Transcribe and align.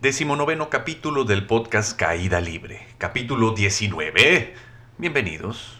Decimonoveno 0.00 0.70
capítulo 0.70 1.24
del 1.24 1.46
podcast 1.46 1.94
Caída 1.94 2.40
Libre. 2.40 2.86
Capítulo 2.96 3.50
19. 3.50 4.54
Bienvenidos. 4.96 5.79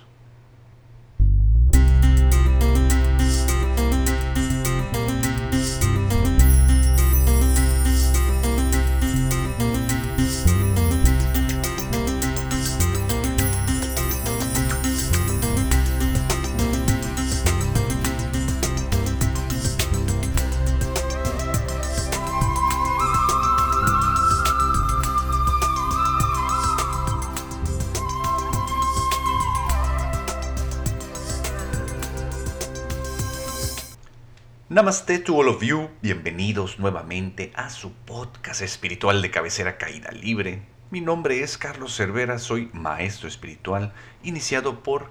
Namaste 34.81 35.19
to 35.19 35.39
all 35.39 35.51
of 35.51 35.63
you, 35.63 35.91
bienvenidos 36.01 36.79
nuevamente 36.79 37.53
a 37.55 37.69
su 37.69 37.93
podcast 37.93 38.63
espiritual 38.63 39.21
de 39.21 39.31
cabecera 39.31 39.77
Caída 39.77 40.11
Libre. 40.11 40.63
Mi 40.91 41.03
nombre 41.03 41.43
es 41.43 41.59
Carlos 41.59 41.95
Cervera, 41.95 42.39
soy 42.39 42.71
maestro 42.73 43.29
espiritual, 43.29 43.93
iniciado 44.23 44.83
por 44.83 45.11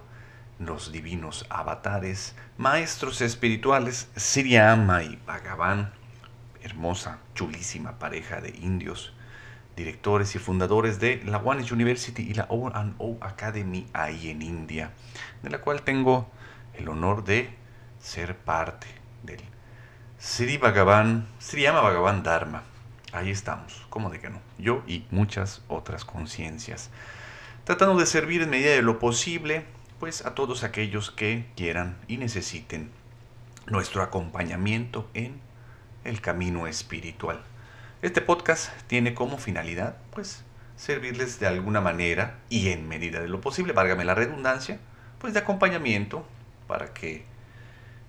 los 0.58 0.92
divinos 0.92 1.46
avatares, 1.52 2.36
maestros 2.58 3.22
espirituales 3.22 4.10
Siriama 4.16 5.04
y 5.04 5.18
Bhagavan, 5.28 5.94
hermosa, 6.64 7.20
chulísima 7.36 8.00
pareja 8.00 8.42
de 8.42 8.50
indios, 8.50 9.14
directores 9.76 10.34
y 10.34 10.40
fundadores 10.40 11.00
de 11.00 11.22
la 11.26 11.38
One 11.38 11.64
University 11.72 12.24
y 12.24 12.34
la 12.34 12.48
O&O 12.50 13.18
Academy 13.22 13.86
ahí 13.94 14.32
en 14.32 14.42
India, 14.42 14.94
de 15.44 15.52
la 15.52 15.62
cual 15.62 15.84
tengo 15.84 16.28
el 16.74 16.90
honor 16.90 17.24
de 17.24 17.56
ser 18.00 18.36
parte 18.36 18.88
del 19.22 19.44
Sri 20.22 20.58
Bhagavan, 20.58 21.26
Sri 21.40 21.62
Llama 21.62 21.80
Bhagavan 21.80 22.24
Dharma. 22.24 22.64
Ahí 23.14 23.32
estamos, 23.32 23.86
¿cómo 23.90 24.10
de 24.10 24.20
que 24.20 24.30
no? 24.30 24.42
Yo 24.58 24.84
y 24.86 25.06
muchas 25.12 25.62
otras 25.70 26.04
conciencias. 26.04 26.90
Tratando 27.64 27.98
de 27.98 28.06
servir 28.06 28.42
en 28.42 28.50
medida 28.50 28.72
de 28.72 28.82
lo 28.82 29.00
posible, 29.00 29.64
pues 29.98 30.26
a 30.26 30.36
todos 30.36 30.66
aquellos 30.66 31.10
que 31.10 31.46
quieran 31.56 31.98
y 32.10 32.18
necesiten 32.18 32.92
nuestro 33.68 34.02
acompañamiento 34.02 35.10
en 35.14 35.40
el 36.04 36.20
camino 36.20 36.68
espiritual. 36.68 37.42
Este 38.02 38.20
podcast 38.20 38.74
tiene 38.88 39.14
como 39.14 39.38
finalidad, 39.38 39.96
pues, 40.12 40.44
servirles 40.76 41.40
de 41.40 41.48
alguna 41.48 41.80
manera 41.80 42.40
y 42.50 42.72
en 42.72 42.90
medida 42.90 43.22
de 43.22 43.30
lo 43.30 43.40
posible, 43.40 43.72
válgame 43.72 44.04
la 44.04 44.16
redundancia, 44.16 44.82
pues 45.18 45.32
de 45.32 45.40
acompañamiento 45.40 46.26
para 46.68 46.94
que 46.94 47.24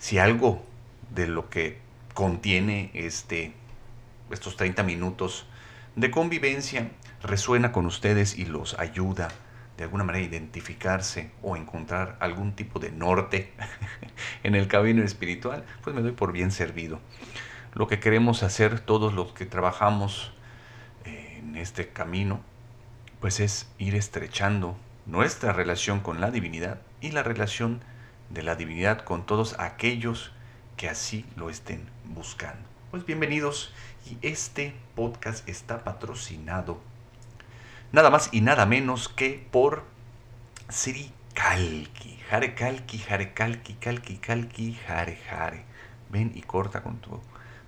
si 0.01 0.19
algo 0.19 0.67
de 1.15 1.29
lo 1.29 1.49
que 1.51 1.89
contiene 2.21 2.91
este, 2.93 3.55
estos 4.31 4.55
30 4.55 4.83
minutos 4.83 5.47
de 5.97 6.11
convivencia 6.11 6.91
resuena 7.23 7.73
con 7.73 7.87
ustedes 7.87 8.37
y 8.37 8.45
los 8.45 8.79
ayuda 8.79 9.29
de 9.79 9.85
alguna 9.85 10.05
manera 10.05 10.23
a 10.23 10.29
identificarse 10.29 11.31
o 11.41 11.57
encontrar 11.57 12.19
algún 12.21 12.53
tipo 12.53 12.79
de 12.79 12.93
norte 12.93 13.55
en 14.43 14.55
el 14.55 14.69
camino 14.69 15.03
espiritual, 15.03 15.65
pues 15.83 15.97
me 15.97 16.03
doy 16.03 16.13
por 16.13 16.33
bien 16.33 16.51
servido. 16.51 17.01
Lo 17.73 17.89
que 17.89 18.01
queremos 18.01 18.43
hacer 18.43 18.81
todos 18.81 19.15
los 19.15 19.33
que 19.33 19.47
trabajamos 19.47 20.35
eh, 21.07 21.37
en 21.39 21.57
este 21.57 21.89
camino, 21.89 22.43
pues 23.23 23.41
es 23.41 23.67
ir 23.79 23.95
estrechando 23.95 24.77
nuestra 25.07 25.55
relación 25.55 26.01
con 26.01 26.21
la 26.21 26.31
divinidad 26.31 26.83
y 27.01 27.13
la 27.13 27.23
relación 27.23 27.81
de 28.29 28.43
la 28.43 28.57
divinidad 28.57 29.05
con 29.05 29.25
todos 29.25 29.59
aquellos 29.59 30.33
que 30.81 30.89
así 30.89 31.27
lo 31.37 31.51
estén 31.51 31.87
buscando. 32.07 32.67
Pues 32.91 33.05
bienvenidos 33.05 33.71
y 34.07 34.17
este 34.27 34.73
podcast 34.97 35.47
está 35.47 35.85
patrocinado 35.85 36.81
nada 37.93 38.09
más 38.09 38.31
y 38.33 38.41
nada 38.41 38.65
menos 38.65 39.11
que 39.11 39.47
por 39.51 39.85
Sri 40.71 41.13
Kalki. 41.35 42.19
Hare 42.31 42.55
Kalki, 42.55 42.99
Hare 43.11 43.35
Kalki, 43.35 43.75
Kalki, 43.75 44.17
Kalki, 44.17 44.79
Hare 44.89 45.19
Hare. 45.31 45.65
Ven 46.09 46.33
y 46.35 46.41
corta 46.41 46.83
con 46.83 46.97
tu 46.97 47.21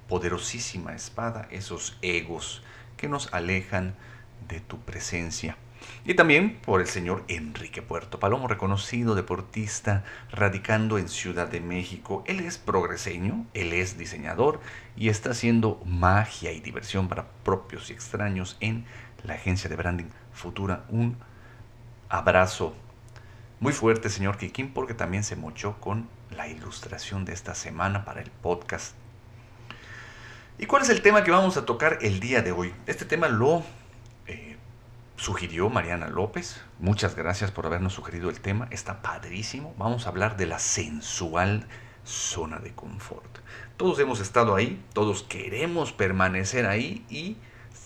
poderosísima 0.09 0.94
espada 0.94 1.49
esos 1.50 1.99
egos 2.00 2.62
que 2.97 3.11
nos 3.11 3.31
alejan 3.34 3.94
de 4.49 4.61
tu 4.61 4.81
presencia. 4.81 5.59
Y 6.04 6.15
también 6.15 6.59
por 6.65 6.81
el 6.81 6.87
señor 6.87 7.25
Enrique 7.28 7.82
Puerto 7.82 8.19
Palomo, 8.19 8.48
reconocido 8.48 9.15
deportista, 9.15 10.04
radicando 10.31 10.98
en 10.98 11.09
Ciudad 11.09 11.48
de 11.48 11.60
México. 11.60 12.25
Él 12.26 12.41
es 12.41 12.59
progreseño, 12.59 13.47
él 13.54 13.72
es 13.72 13.98
diseñador 13.98 14.60
y 14.97 15.09
está 15.09 15.31
haciendo 15.31 15.81
magia 15.84 16.53
y 16.53 16.60
diversión 16.60 17.09
para 17.09 17.28
propios 17.44 17.91
y 17.91 17.93
extraños 17.93 18.56
en 18.60 18.84
la 19.25 19.34
agencia 19.34 19.70
de 19.70 19.76
branding 19.76 20.10
Futura. 20.32 20.84
Un 20.88 21.16
abrazo 22.09 22.75
muy 23.60 23.72
fuerte, 23.72 24.09
señor 24.09 24.38
Kikín, 24.38 24.72
porque 24.72 24.94
también 24.94 25.22
se 25.22 25.37
mochó 25.37 25.81
con 25.81 26.09
la 26.31 26.49
ilustración 26.49 27.25
de 27.25 27.32
esta 27.32 27.54
semana 27.54 28.04
para 28.04 28.20
el 28.20 28.31
podcast. 28.31 28.94
¿Y 30.59 30.66
cuál 30.66 30.82
es 30.82 30.91
el 30.91 31.03
tema 31.03 31.25
que 31.25 31.31
vamos 31.31 31.56
a 31.56 31.64
tocar 31.64 31.99
el 32.03 32.20
día 32.20 32.43
de 32.43 32.53
hoy? 32.53 32.75
Este 32.87 33.04
tema 33.04 33.28
lo 33.28 33.62
sugirió 35.22 35.71
Mariana 35.71 36.09
López. 36.09 36.60
Muchas 36.81 37.15
gracias 37.15 37.53
por 37.53 37.65
habernos 37.65 37.93
sugerido 37.93 38.28
el 38.28 38.41
tema. 38.41 38.66
Está 38.72 39.03
padrísimo. 39.03 39.72
Vamos 39.78 40.05
a 40.05 40.09
hablar 40.09 40.37
de 40.37 40.47
la 40.47 40.59
sensual 40.59 41.69
zona 42.05 42.59
de 42.59 42.72
confort. 42.72 43.38
Todos 43.77 44.00
hemos 44.00 44.19
estado 44.19 44.56
ahí, 44.56 44.84
todos 44.93 45.22
queremos 45.22 45.93
permanecer 45.93 46.66
ahí 46.66 47.06
y 47.09 47.37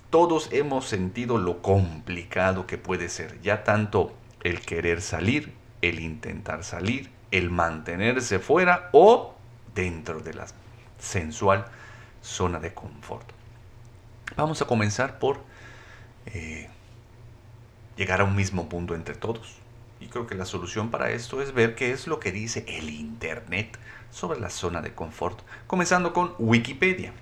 todos 0.08 0.48
hemos 0.50 0.86
sentido 0.86 1.36
lo 1.36 1.60
complicado 1.60 2.66
que 2.66 2.78
puede 2.78 3.10
ser. 3.10 3.38
Ya 3.42 3.64
tanto 3.64 4.14
el 4.42 4.62
querer 4.62 5.02
salir, 5.02 5.52
el 5.82 6.00
intentar 6.00 6.64
salir, 6.64 7.10
el 7.32 7.50
mantenerse 7.50 8.38
fuera 8.38 8.88
o 8.92 9.34
dentro 9.74 10.20
de 10.20 10.32
la 10.32 10.46
sensual 10.98 11.66
zona 12.22 12.60
de 12.60 12.72
confort. 12.72 13.28
Vamos 14.36 14.62
a 14.62 14.64
comenzar 14.64 15.18
por 15.18 15.40
eh, 16.24 16.70
llegar 17.96 18.20
a 18.20 18.24
un 18.24 18.36
mismo 18.36 18.68
punto 18.68 18.94
entre 18.94 19.14
todos. 19.14 19.56
Y 20.00 20.06
creo 20.06 20.26
que 20.26 20.34
la 20.34 20.44
solución 20.44 20.90
para 20.90 21.10
esto 21.10 21.40
es 21.40 21.54
ver 21.54 21.74
qué 21.74 21.92
es 21.92 22.06
lo 22.06 22.20
que 22.20 22.32
dice 22.32 22.64
el 22.68 22.90
Internet 22.90 23.78
sobre 24.10 24.40
la 24.40 24.50
zona 24.50 24.82
de 24.82 24.94
confort, 24.94 25.40
comenzando 25.66 26.12
con 26.12 26.34
Wikipedia. 26.38 27.12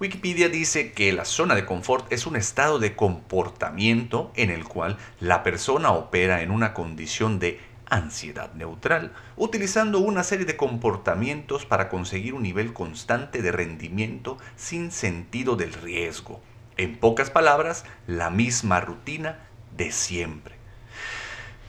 Wikipedia 0.00 0.48
dice 0.48 0.92
que 0.92 1.12
la 1.12 1.24
zona 1.24 1.54
de 1.54 1.64
confort 1.64 2.12
es 2.12 2.26
un 2.26 2.36
estado 2.36 2.78
de 2.78 2.94
comportamiento 2.94 4.30
en 4.36 4.50
el 4.50 4.64
cual 4.64 4.96
la 5.20 5.42
persona 5.42 5.90
opera 5.90 6.42
en 6.42 6.50
una 6.50 6.72
condición 6.74 7.38
de 7.38 7.60
ansiedad 7.90 8.52
neutral, 8.54 9.12
utilizando 9.36 9.98
una 9.98 10.22
serie 10.22 10.46
de 10.46 10.56
comportamientos 10.56 11.64
para 11.64 11.88
conseguir 11.88 12.34
un 12.34 12.42
nivel 12.42 12.72
constante 12.72 13.42
de 13.42 13.50
rendimiento 13.50 14.38
sin 14.56 14.92
sentido 14.92 15.56
del 15.56 15.72
riesgo. 15.72 16.40
En 16.76 16.96
pocas 16.96 17.30
palabras, 17.30 17.84
la 18.06 18.30
misma 18.30 18.80
rutina 18.80 19.47
de 19.78 19.92
siempre. 19.92 20.56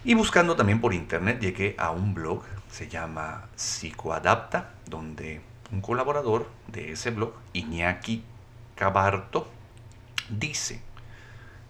Y 0.03 0.15
buscando 0.15 0.55
también 0.57 0.81
por 0.81 0.93
internet 0.93 1.39
llegué 1.39 1.75
a 1.77 1.91
un 1.91 2.13
blog, 2.13 2.43
se 2.69 2.89
llama 2.89 3.47
Psicoadapta, 3.55 4.71
donde 4.87 5.41
un 5.71 5.79
colaborador 5.79 6.49
de 6.67 6.91
ese 6.91 7.11
blog, 7.11 7.33
Iñaki 7.53 8.23
Cabarto, 8.75 9.47
dice, 10.29 10.81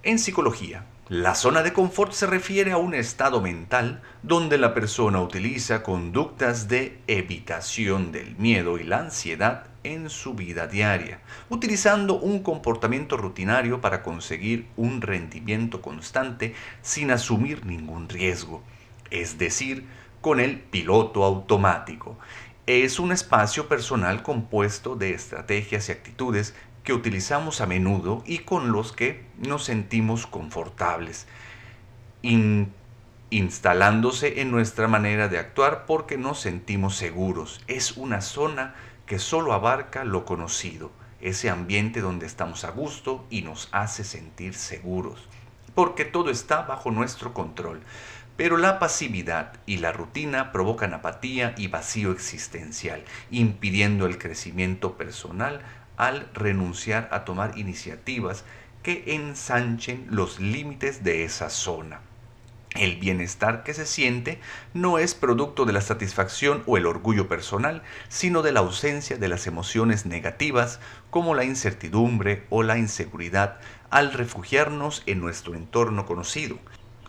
en 0.03 0.17
psicología, 0.17 0.85
la 1.09 1.35
zona 1.35 1.63
de 1.63 1.73
confort 1.73 2.13
se 2.13 2.27
refiere 2.27 2.71
a 2.71 2.77
un 2.77 2.93
estado 2.93 3.41
mental 3.41 4.01
donde 4.21 4.57
la 4.57 4.73
persona 4.73 5.21
utiliza 5.21 5.83
conductas 5.83 6.67
de 6.67 6.99
evitación 7.07 8.11
del 8.11 8.35
miedo 8.37 8.77
y 8.77 8.83
la 8.83 8.99
ansiedad 8.99 9.65
en 9.83 10.09
su 10.09 10.33
vida 10.33 10.67
diaria, 10.67 11.21
utilizando 11.49 12.19
un 12.19 12.43
comportamiento 12.43 13.17
rutinario 13.17 13.81
para 13.81 14.03
conseguir 14.03 14.67
un 14.75 15.01
rendimiento 15.01 15.81
constante 15.81 16.53
sin 16.81 17.11
asumir 17.11 17.65
ningún 17.65 18.09
riesgo, 18.09 18.61
es 19.09 19.37
decir, 19.37 19.85
con 20.21 20.39
el 20.39 20.59
piloto 20.59 21.23
automático. 21.23 22.17
Es 22.65 22.99
un 22.99 23.11
espacio 23.11 23.67
personal 23.67 24.21
compuesto 24.21 24.95
de 24.95 25.11
estrategias 25.13 25.89
y 25.89 25.91
actitudes 25.91 26.53
que 26.83 26.93
utilizamos 26.93 27.61
a 27.61 27.65
menudo 27.65 28.23
y 28.25 28.39
con 28.39 28.71
los 28.71 28.91
que 28.91 29.23
nos 29.37 29.63
sentimos 29.63 30.27
confortables, 30.27 31.27
instalándose 33.31 34.41
en 34.41 34.51
nuestra 34.51 34.87
manera 34.87 35.27
de 35.27 35.37
actuar 35.37 35.85
porque 35.85 36.17
nos 36.17 36.39
sentimos 36.39 36.95
seguros. 36.95 37.61
Es 37.67 37.97
una 37.97 38.21
zona 38.21 38.75
que 39.09 39.17
solo 39.17 39.53
abarca 39.53 40.03
lo 40.03 40.23
conocido, 40.23 40.91
ese 41.19 41.49
ambiente 41.49 41.99
donde 41.99 42.27
estamos 42.27 42.63
a 42.63 42.69
gusto 42.69 43.25
y 43.31 43.41
nos 43.41 43.67
hace 43.71 44.03
sentir 44.03 44.53
seguros, 44.53 45.27
porque 45.73 46.05
todo 46.05 46.29
está 46.29 46.61
bajo 46.61 46.91
nuestro 46.91 47.33
control. 47.33 47.81
Pero 48.37 48.57
la 48.57 48.77
pasividad 48.77 49.53
y 49.65 49.77
la 49.77 49.91
rutina 49.91 50.51
provocan 50.51 50.93
apatía 50.93 51.55
y 51.57 51.69
vacío 51.69 52.11
existencial, 52.11 53.03
impidiendo 53.31 54.05
el 54.05 54.19
crecimiento 54.19 54.95
personal 54.95 55.63
al 55.97 56.29
renunciar 56.35 57.09
a 57.11 57.25
tomar 57.25 57.57
iniciativas 57.57 58.45
que 58.83 59.15
ensanchen 59.15 60.05
los 60.11 60.39
límites 60.39 61.03
de 61.03 61.23
esa 61.23 61.49
zona. 61.49 62.01
El 62.75 62.97
bienestar 62.97 63.63
que 63.63 63.73
se 63.73 63.85
siente 63.85 64.39
no 64.73 64.99
es 64.99 65.15
producto 65.15 65.65
de 65.65 65.73
la 65.73 65.81
satisfacción 65.81 66.61
o 66.67 66.77
el 66.77 66.85
orgullo 66.85 67.27
personal, 67.27 67.81
sino 68.09 68.43
de 68.43 68.51
la 68.51 68.59
ausencia 68.59 69.17
de 69.17 69.27
las 69.27 69.47
emociones 69.47 70.05
negativas 70.05 70.79
como 71.09 71.33
la 71.33 71.45
incertidumbre 71.45 72.45
o 72.49 72.61
la 72.61 72.77
inseguridad 72.77 73.59
al 73.89 74.13
refugiarnos 74.13 75.01
en 75.07 75.19
nuestro 75.19 75.55
entorno 75.55 76.05
conocido. 76.05 76.59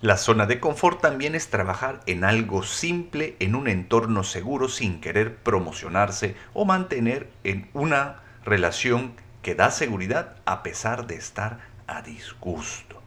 La 0.00 0.16
zona 0.16 0.46
de 0.46 0.60
confort 0.60 1.02
también 1.02 1.34
es 1.34 1.50
trabajar 1.50 2.00
en 2.06 2.24
algo 2.24 2.62
simple 2.62 3.36
en 3.38 3.54
un 3.54 3.68
entorno 3.68 4.24
seguro 4.24 4.70
sin 4.70 5.02
querer 5.02 5.36
promocionarse 5.36 6.36
o 6.54 6.64
mantener 6.64 7.30
en 7.44 7.68
una 7.74 8.22
relación 8.46 9.12
que 9.42 9.54
da 9.54 9.70
seguridad 9.70 10.36
a 10.46 10.62
pesar 10.62 11.06
de 11.06 11.16
estar 11.16 11.60
a 11.86 12.00
disgusto. 12.00 12.99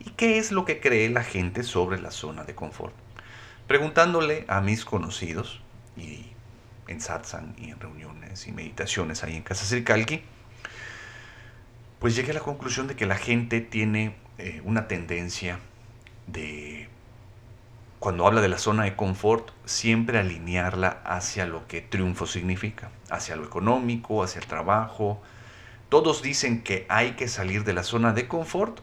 ¿Y 0.00 0.10
qué 0.10 0.38
es 0.38 0.52
lo 0.52 0.64
que 0.64 0.80
cree 0.80 1.08
la 1.10 1.24
gente 1.24 1.62
sobre 1.62 2.00
la 2.00 2.10
zona 2.10 2.44
de 2.44 2.54
confort? 2.54 2.94
Preguntándole 3.66 4.44
a 4.48 4.60
mis 4.60 4.84
conocidos, 4.84 5.60
y 5.96 6.26
en 6.86 7.00
satsang 7.00 7.54
y 7.58 7.70
en 7.70 7.80
reuniones 7.80 8.46
y 8.46 8.52
meditaciones 8.52 9.24
ahí 9.24 9.36
en 9.36 9.42
Casa 9.42 9.64
Circalqui, 9.64 10.22
pues 11.98 12.14
llegué 12.14 12.30
a 12.30 12.34
la 12.34 12.40
conclusión 12.40 12.86
de 12.86 12.96
que 12.96 13.06
la 13.06 13.16
gente 13.16 13.60
tiene 13.60 14.14
eh, 14.38 14.62
una 14.64 14.86
tendencia 14.86 15.58
de, 16.26 16.88
cuando 17.98 18.26
habla 18.26 18.40
de 18.40 18.48
la 18.48 18.58
zona 18.58 18.84
de 18.84 18.94
confort, 18.94 19.50
siempre 19.64 20.18
alinearla 20.18 21.00
hacia 21.04 21.46
lo 21.46 21.66
que 21.66 21.80
triunfo 21.80 22.26
significa, 22.26 22.90
hacia 23.10 23.36
lo 23.36 23.44
económico, 23.44 24.22
hacia 24.22 24.40
el 24.40 24.46
trabajo. 24.46 25.20
Todos 25.88 26.22
dicen 26.22 26.62
que 26.62 26.86
hay 26.88 27.12
que 27.12 27.28
salir 27.28 27.64
de 27.64 27.72
la 27.72 27.82
zona 27.82 28.12
de 28.12 28.28
confort 28.28 28.80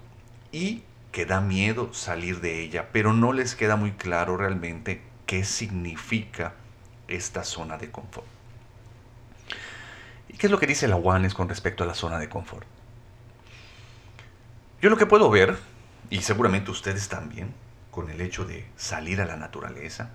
y 0.51 0.83
que 1.15 1.25
da 1.25 1.39
miedo 1.39 1.93
salir 1.93 2.41
de 2.41 2.59
ella, 2.59 2.89
pero 2.91 3.13
no 3.13 3.31
les 3.31 3.55
queda 3.55 3.77
muy 3.77 3.93
claro 3.93 4.35
realmente 4.35 5.01
qué 5.25 5.45
significa 5.45 6.55
esta 7.07 7.45
zona 7.45 7.77
de 7.77 7.89
confort. 7.89 8.27
¿Y 10.27 10.33
qué 10.33 10.47
es 10.47 10.51
lo 10.51 10.59
que 10.59 10.67
dice 10.67 10.89
la 10.89 10.97
UANES 10.97 11.33
con 11.33 11.47
respecto 11.47 11.85
a 11.85 11.87
la 11.87 11.93
zona 11.93 12.19
de 12.19 12.27
confort? 12.27 12.67
Yo 14.81 14.89
lo 14.89 14.97
que 14.97 15.05
puedo 15.05 15.29
ver, 15.29 15.57
y 16.09 16.21
seguramente 16.21 16.69
ustedes 16.69 17.07
también, 17.07 17.53
con 17.91 18.09
el 18.09 18.19
hecho 18.19 18.43
de 18.43 18.67
salir 18.75 19.21
a 19.21 19.25
la 19.25 19.37
naturaleza, 19.37 20.09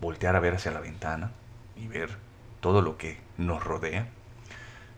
voltear 0.00 0.34
a 0.34 0.40
ver 0.40 0.54
hacia 0.54 0.72
la 0.72 0.80
ventana 0.80 1.30
y 1.76 1.88
ver 1.88 2.16
todo 2.60 2.80
lo 2.80 2.96
que 2.96 3.18
nos 3.36 3.62
rodea, 3.62 4.08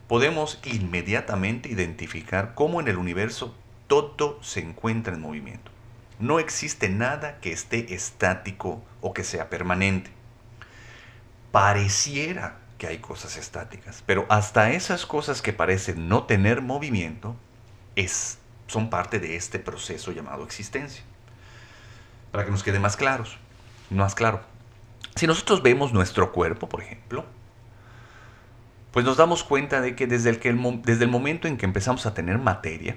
podemos 0.06 0.60
inmediatamente 0.62 1.68
identificar 1.68 2.54
cómo 2.54 2.80
en 2.80 2.86
el 2.86 2.98
universo 2.98 3.56
todo 4.00 4.42
se 4.42 4.60
encuentra 4.60 5.14
en 5.14 5.20
movimiento. 5.20 5.70
No 6.18 6.38
existe 6.38 6.88
nada 6.88 7.38
que 7.40 7.52
esté 7.52 7.94
estático 7.94 8.82
o 9.00 9.12
que 9.12 9.24
sea 9.24 9.50
permanente. 9.50 10.10
Pareciera 11.50 12.58
que 12.78 12.86
hay 12.86 12.98
cosas 12.98 13.36
estáticas, 13.36 14.02
pero 14.06 14.26
hasta 14.28 14.72
esas 14.72 15.06
cosas 15.06 15.42
que 15.42 15.52
parecen 15.52 16.08
no 16.08 16.24
tener 16.24 16.62
movimiento 16.62 17.36
son 18.66 18.90
parte 18.90 19.20
de 19.20 19.36
este 19.36 19.58
proceso 19.58 20.12
llamado 20.12 20.44
existencia. 20.44 21.04
Para 22.30 22.44
que 22.44 22.50
nos 22.50 22.62
quede 22.62 22.78
más 22.78 22.96
claros, 22.96 23.36
más 23.90 24.14
claro. 24.14 24.40
Si 25.14 25.26
nosotros 25.26 25.62
vemos 25.62 25.92
nuestro 25.92 26.32
cuerpo, 26.32 26.68
por 26.68 26.82
ejemplo, 26.82 27.26
pues 28.92 29.04
nos 29.04 29.16
damos 29.16 29.44
cuenta 29.44 29.80
de 29.80 29.94
que 29.94 30.06
desde 30.06 30.30
el, 30.30 30.38
que 30.38 30.52
desde 30.84 31.04
el 31.04 31.10
momento 31.10 31.48
en 31.48 31.56
que 31.56 31.66
empezamos 31.66 32.06
a 32.06 32.14
tener 32.14 32.38
materia, 32.38 32.96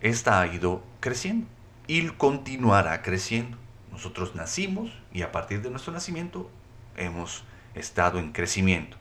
esta 0.00 0.40
ha 0.40 0.46
ido 0.46 0.82
creciendo 1.00 1.46
y 1.86 2.08
continuará 2.08 3.02
creciendo. 3.02 3.56
Nosotros 3.92 4.34
nacimos 4.34 4.90
y 5.12 5.22
a 5.22 5.32
partir 5.32 5.62
de 5.62 5.70
nuestro 5.70 5.92
nacimiento 5.92 6.50
hemos 6.96 7.44
estado 7.74 8.18
en 8.18 8.32
crecimiento 8.32 8.96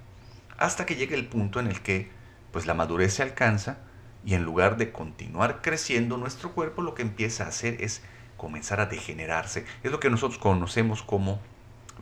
hasta 0.60 0.86
que 0.86 0.96
llegue 0.96 1.16
el 1.16 1.26
punto 1.26 1.60
en 1.60 1.68
el 1.68 1.82
que 1.82 2.10
pues 2.52 2.66
la 2.66 2.74
madurez 2.74 3.14
se 3.14 3.24
alcanza 3.24 3.78
y 4.26 4.34
en 4.34 4.44
lugar 4.44 4.76
de 4.76 4.92
continuar 4.92 5.62
creciendo 5.62 6.18
nuestro 6.18 6.52
cuerpo 6.52 6.82
lo 6.82 6.94
que 6.94 7.02
empieza 7.02 7.46
a 7.46 7.48
hacer 7.48 7.82
es 7.82 8.02
comenzar 8.36 8.82
a 8.82 8.86
degenerarse. 8.86 9.66
Es 9.84 9.92
lo 9.92 10.00
que 10.00 10.10
nosotros 10.10 10.38
conocemos 10.38 11.02
como 11.02 11.40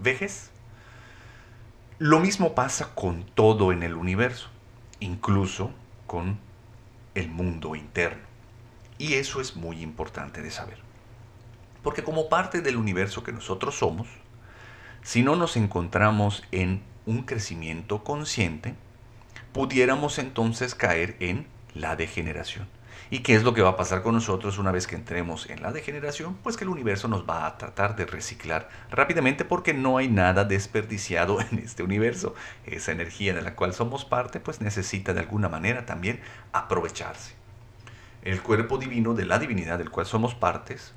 vejez. 0.02 0.50
Lo 2.00 2.20
mismo 2.20 2.56
pasa 2.56 2.94
con 2.96 3.24
todo 3.24 3.72
en 3.72 3.84
el 3.84 3.94
universo, 3.96 4.50
incluso 5.00 5.72
con 6.08 6.40
el 7.14 7.30
mundo 7.30 7.76
interno. 7.76 8.27
Y 8.98 9.14
eso 9.14 9.42
es 9.42 9.56
muy 9.56 9.82
importante 9.82 10.42
de 10.42 10.52
saber. 10.52 10.80
Porque 11.84 12.04
como 12.04 12.30
parte 12.30 12.62
del 12.62 12.78
universo 12.78 13.24
que 13.24 13.32
nosotros 13.32 13.76
somos, 13.76 14.08
si 15.04 15.24
no 15.24 15.36
nos 15.36 15.56
encontramos 15.56 16.44
en 16.52 16.82
un 17.06 17.24
crecimiento 17.24 18.04
consciente, 18.04 18.76
pudiéramos 19.54 20.20
entonces 20.20 20.76
caer 20.76 21.16
en 21.20 21.48
la 21.74 21.96
degeneración. 21.96 22.68
¿Y 23.10 23.20
qué 23.20 23.36
es 23.36 23.44
lo 23.44 23.54
que 23.54 23.62
va 23.62 23.70
a 23.70 23.78
pasar 23.78 24.04
con 24.04 24.16
nosotros 24.16 24.58
una 24.58 24.72
vez 24.72 24.86
que 24.86 24.96
entremos 24.96 25.50
en 25.50 25.62
la 25.62 25.72
degeneración? 25.72 26.36
Pues 26.44 26.58
que 26.58 26.66
el 26.66 26.70
universo 26.70 27.08
nos 27.08 27.30
va 27.30 27.46
a 27.46 27.58
tratar 27.58 27.96
de 27.96 28.06
reciclar 28.06 28.68
rápidamente 28.92 29.46
porque 29.46 29.74
no 29.74 29.98
hay 29.98 30.10
nada 30.10 30.44
desperdiciado 30.44 31.40
en 31.52 31.60
este 31.60 31.84
universo. 31.84 32.36
Esa 32.66 32.92
energía 32.92 33.34
de 33.34 33.44
la 33.44 33.56
cual 33.56 33.74
somos 33.74 34.04
parte 34.04 34.42
pues 34.42 34.60
necesita 34.60 35.14
de 35.14 35.22
alguna 35.22 35.48
manera 35.48 35.86
también 35.86 36.20
aprovecharse 36.52 37.37
el 38.22 38.42
cuerpo 38.42 38.78
divino 38.78 39.14
de 39.14 39.26
la 39.26 39.40
divinidad 39.40 39.78
del 39.78 39.90
cual 39.90 40.06
somos 40.06 40.36
partes, 40.36 40.94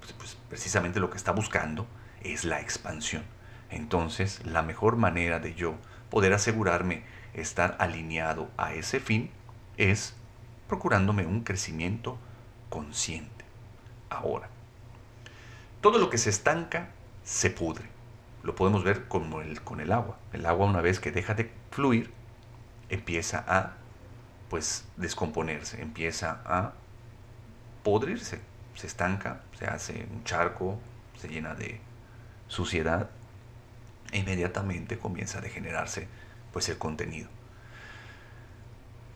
pues, 0.00 0.12
pues, 0.14 0.38
precisamente 0.48 1.00
lo 1.00 1.10
que 1.10 1.16
está 1.16 1.32
buscando 1.32 1.86
es 2.22 2.44
la 2.44 2.60
expansión. 2.60 3.22
Entonces, 3.70 4.44
la 4.44 4.62
mejor 4.62 4.96
manera 4.96 5.38
de 5.38 5.54
yo 5.54 5.74
poder 6.10 6.32
asegurarme 6.32 7.04
estar 7.34 7.76
alineado 7.78 8.50
a 8.56 8.74
ese 8.74 9.00
fin 9.00 9.30
es 9.76 10.14
procurándome 10.68 11.26
un 11.26 11.42
crecimiento 11.42 12.18
consciente. 12.68 13.44
Ahora, 14.10 14.48
todo 15.80 15.98
lo 15.98 16.10
que 16.10 16.18
se 16.18 16.30
estanca 16.30 16.90
se 17.24 17.50
pudre. 17.50 17.84
Lo 18.42 18.54
podemos 18.54 18.84
ver 18.84 19.06
el, 19.42 19.62
con 19.62 19.80
el 19.80 19.92
agua. 19.92 20.18
El 20.32 20.46
agua 20.46 20.66
una 20.66 20.80
vez 20.80 21.00
que 21.00 21.12
deja 21.12 21.34
de 21.34 21.50
fluir, 21.70 22.12
empieza 22.88 23.44
a 23.46 23.76
pues 24.52 24.84
descomponerse, 24.98 25.80
empieza 25.80 26.42
a 26.44 26.74
podrirse, 27.82 28.38
se 28.74 28.86
estanca, 28.86 29.40
se 29.58 29.64
hace 29.64 30.06
un 30.12 30.24
charco, 30.24 30.78
se 31.18 31.28
llena 31.28 31.54
de 31.54 31.80
suciedad 32.48 33.08
e 34.12 34.18
inmediatamente 34.18 34.98
comienza 34.98 35.38
a 35.38 35.40
degenerarse 35.40 36.06
pues 36.52 36.68
el 36.68 36.76
contenido. 36.76 37.30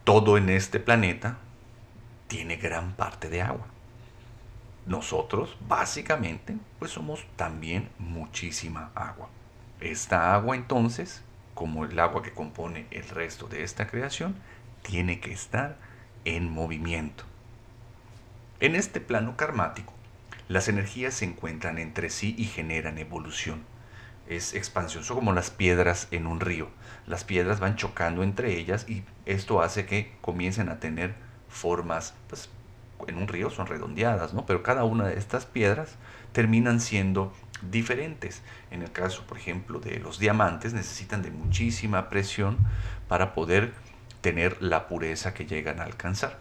Todo 0.05 0.39
en 0.39 0.49
este 0.49 0.81
planeta 0.81 1.37
tiene 2.29 2.57
gran 2.57 2.95
parte 2.95 3.29
de 3.29 3.43
agua. 3.43 3.67
Nosotros 4.87 5.59
básicamente 5.69 6.57
pues 6.79 6.93
somos 6.93 7.27
también 7.37 7.91
muchísima 7.99 8.91
agua. 8.95 9.29
Esta 9.83 10.35
agua 10.35 10.57
entonces, 10.57 11.21
como 11.53 11.85
el 11.85 11.99
agua 11.99 12.23
que 12.23 12.33
compone 12.33 12.87
el 12.91 13.07
resto 13.11 13.49
de 13.49 13.65
esta 13.65 13.87
creación, 13.87 14.35
tiene 14.87 15.19
que 15.19 15.33
estar 15.33 15.77
en 16.25 16.51
movimiento. 16.51 17.25
En 18.61 18.77
este 18.77 19.01
plano 19.01 19.37
karmático, 19.37 19.93
las 20.49 20.69
energías 20.69 21.15
se 21.15 21.25
encuentran 21.25 21.79
entre 21.79 22.09
sí 22.09 22.37
y 22.39 22.45
generan 22.45 22.99
evolución. 22.99 23.65
Es 24.29 24.55
expansión, 24.55 25.03
son 25.03 25.17
como 25.17 25.33
las 25.33 25.51
piedras 25.51 26.07
en 26.13 26.27
un 26.27 26.39
río. 26.39 26.69
Las 27.07 27.25
piedras 27.25 27.59
van 27.59 27.75
chocando 27.75 28.23
entre 28.23 28.57
ellas 28.59 28.89
y 28.89 29.03
esto 29.25 29.61
hace 29.61 29.87
que 29.87 30.13
comiencen 30.21 30.69
a 30.69 30.79
tener 30.79 31.15
formas, 31.49 32.15
pues 32.29 32.49
en 33.09 33.19
un 33.19 33.29
río 33.29 33.51
son 33.51 33.67
redondeadas, 33.67 34.35
¿no? 34.35 34.47
Pero 34.47 34.63
cada 34.63 34.85
una 34.85 35.07
de 35.07 35.19
estas 35.19 35.47
piedras 35.47 35.97
terminan 36.33 36.81
siendo 36.81 37.33
diferentes. 37.71 38.43
En 38.71 38.83
el 38.83 38.93
caso, 38.93 39.25
por 39.27 39.37
ejemplo, 39.37 39.81
de 39.81 39.99
los 39.99 40.19
diamantes, 40.19 40.75
necesitan 40.75 41.23
de 41.23 41.31
muchísima 41.31 42.09
presión 42.09 42.57
para 43.09 43.35
poder 43.35 43.73
tener 44.27 44.61
la 44.61 44.89
pureza 44.89 45.35
que 45.35 45.47
llegan 45.47 45.79
a 45.79 45.85
alcanzar. 45.85 46.41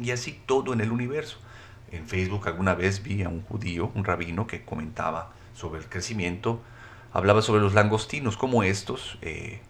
Y 0.00 0.10
así 0.10 0.42
todo 0.46 0.72
en 0.72 0.80
el 0.80 0.90
universo. 0.90 1.38
En 1.92 2.08
Facebook 2.08 2.48
alguna 2.48 2.74
vez 2.74 3.04
vi 3.04 3.22
a 3.22 3.28
un 3.28 3.42
judío, 3.42 3.92
un 3.94 4.04
rabino, 4.04 4.48
que 4.48 4.64
comentaba 4.64 5.30
sobre 5.54 5.78
el 5.78 5.88
crecimiento, 5.88 6.60
hablaba 7.12 7.40
sobre 7.40 7.60
los 7.60 7.72
langostinos, 7.72 8.36
como 8.36 8.64
estos 8.64 9.16
eh, 9.22 9.60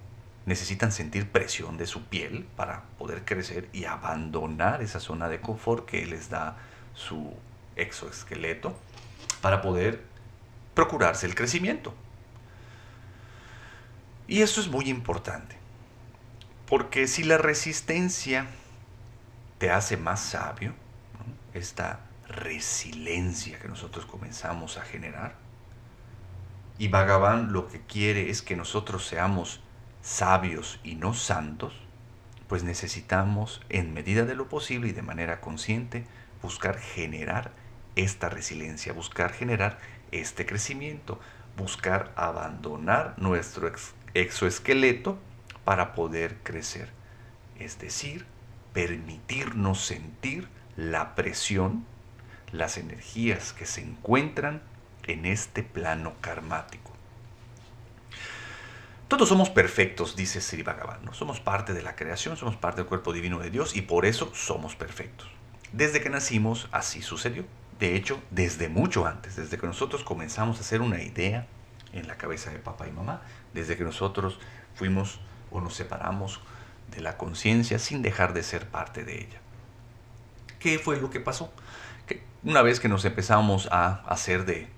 necesitan 0.47 0.91
sentir 0.91 1.29
presión 1.29 1.77
de 1.77 1.87
su 1.87 2.05
piel 2.05 2.47
para 2.57 2.85
poder 2.97 3.27
crecer 3.27 3.69
y 3.75 3.85
abandonar 3.85 4.81
esa 4.81 4.99
zona 4.99 5.29
de 5.29 5.43
confort 5.43 5.85
que 5.85 6.07
les 6.07 6.31
da 6.31 6.57
su 6.95 7.35
exoesqueleto 7.77 8.75
para 9.43 9.61
poder 9.61 10.03
procurarse 10.73 11.27
el 11.27 11.35
crecimiento. 11.35 11.93
Y 14.27 14.41
eso 14.41 14.63
es 14.63 14.69
muy 14.69 14.89
importante, 14.89 15.58
porque 16.69 17.07
si 17.07 17.25
la 17.25 17.39
resistencia 17.39 18.47
te 19.57 19.71
hace 19.71 19.97
más 19.97 20.21
sabio, 20.21 20.75
esta 21.55 22.01
resiliencia 22.29 23.59
que 23.59 23.69
nosotros 23.69 24.05
comenzamos 24.05 24.77
a 24.77 24.83
generar, 24.83 25.35
y 26.77 26.89
Bhagavan 26.89 27.53
lo 27.53 27.69
que 27.69 27.81
quiere 27.81 28.31
es 28.31 28.43
que 28.43 28.55
nosotros 28.55 29.07
seamos 29.07 29.61
sabios 30.03 30.79
y 30.85 30.95
no 30.95 31.15
santos, 31.15 31.73
pues 32.49 32.63
necesitamos 32.63 33.63
en 33.71 33.95
medida 33.95 34.25
de 34.25 34.35
lo 34.35 34.49
posible 34.49 34.89
y 34.89 34.93
de 34.93 35.03
manera 35.03 35.41
consciente 35.41 36.05
buscar 36.43 36.79
generar 36.79 37.51
esta 37.97 38.29
resiliencia, 38.29 38.93
buscar 38.93 39.33
generar 39.33 39.79
este 40.13 40.47
crecimiento, 40.47 41.19
buscar 41.57 42.13
abandonar 42.15 43.15
nuestro 43.17 43.73
exoesqueleto 44.15 45.19
para 45.69 45.93
poder 45.93 46.39
crecer. 46.45 46.89
Es 47.59 47.79
decir, 47.79 48.25
permitirnos 48.73 49.85
sentir 49.85 50.49
la 50.79 51.15
presión, 51.15 51.85
las 52.53 52.79
energías 52.79 53.53
que 53.53 53.67
se 53.67 53.83
encuentran 53.83 54.63
en 55.07 55.27
este 55.27 55.63
plano 55.63 56.15
karmático. 56.23 56.91
Todos 59.09 59.29
somos 59.29 59.51
perfectos, 59.51 60.17
dice 60.17 60.41
Sri 60.41 60.63
Bhagavan. 60.63 61.01
Somos 61.13 61.39
parte 61.39 61.75
de 61.75 61.83
la 61.83 61.97
creación, 61.97 62.39
somos 62.39 62.57
parte 62.57 62.81
del 62.81 62.89
cuerpo 62.89 63.13
divino 63.13 63.39
de 63.39 63.51
Dios 63.51 63.77
y 63.77 63.83
por 63.83 64.07
eso 64.07 64.35
somos 64.35 64.75
perfectos. 64.75 65.29
Desde 65.75 66.01
que 66.01 66.09
nacimos, 66.09 66.71
así 66.73 67.03
sucedió. 67.03 67.45
De 67.79 67.95
hecho, 67.95 68.23
desde 68.31 68.71
mucho 68.71 69.07
antes, 69.07 69.37
desde 69.37 69.59
que 69.59 69.67
nosotros 69.67 70.03
comenzamos 70.03 70.57
a 70.57 70.61
hacer 70.61 70.81
una 70.81 71.03
idea 71.03 71.47
en 71.93 72.09
la 72.09 72.17
cabeza 72.17 72.51
de 72.51 72.59
papá 72.59 72.89
y 72.89 72.91
mamá, 72.91 73.21
desde 73.53 73.77
que 73.77 73.85
nosotros 73.85 74.41
fuimos 74.75 75.21
o 75.51 75.61
nos 75.61 75.75
separamos 75.75 76.41
de 76.91 77.01
la 77.01 77.17
conciencia 77.17 77.79
sin 77.79 78.03
dejar 78.03 78.33
de 78.33 78.43
ser 78.43 78.69
parte 78.69 79.05
de 79.05 79.21
ella. 79.21 79.41
¿Qué 80.59 80.79
fue 80.79 81.01
lo 81.01 81.11
que 81.11 81.21
pasó? 81.21 81.53
Que 82.07 82.23
una 82.43 82.63
vez 82.63 82.81
que 82.81 82.89
nos 82.89 83.05
empezamos 83.05 83.69
a 83.71 84.03
hacer 84.07 84.45
de 84.45 84.69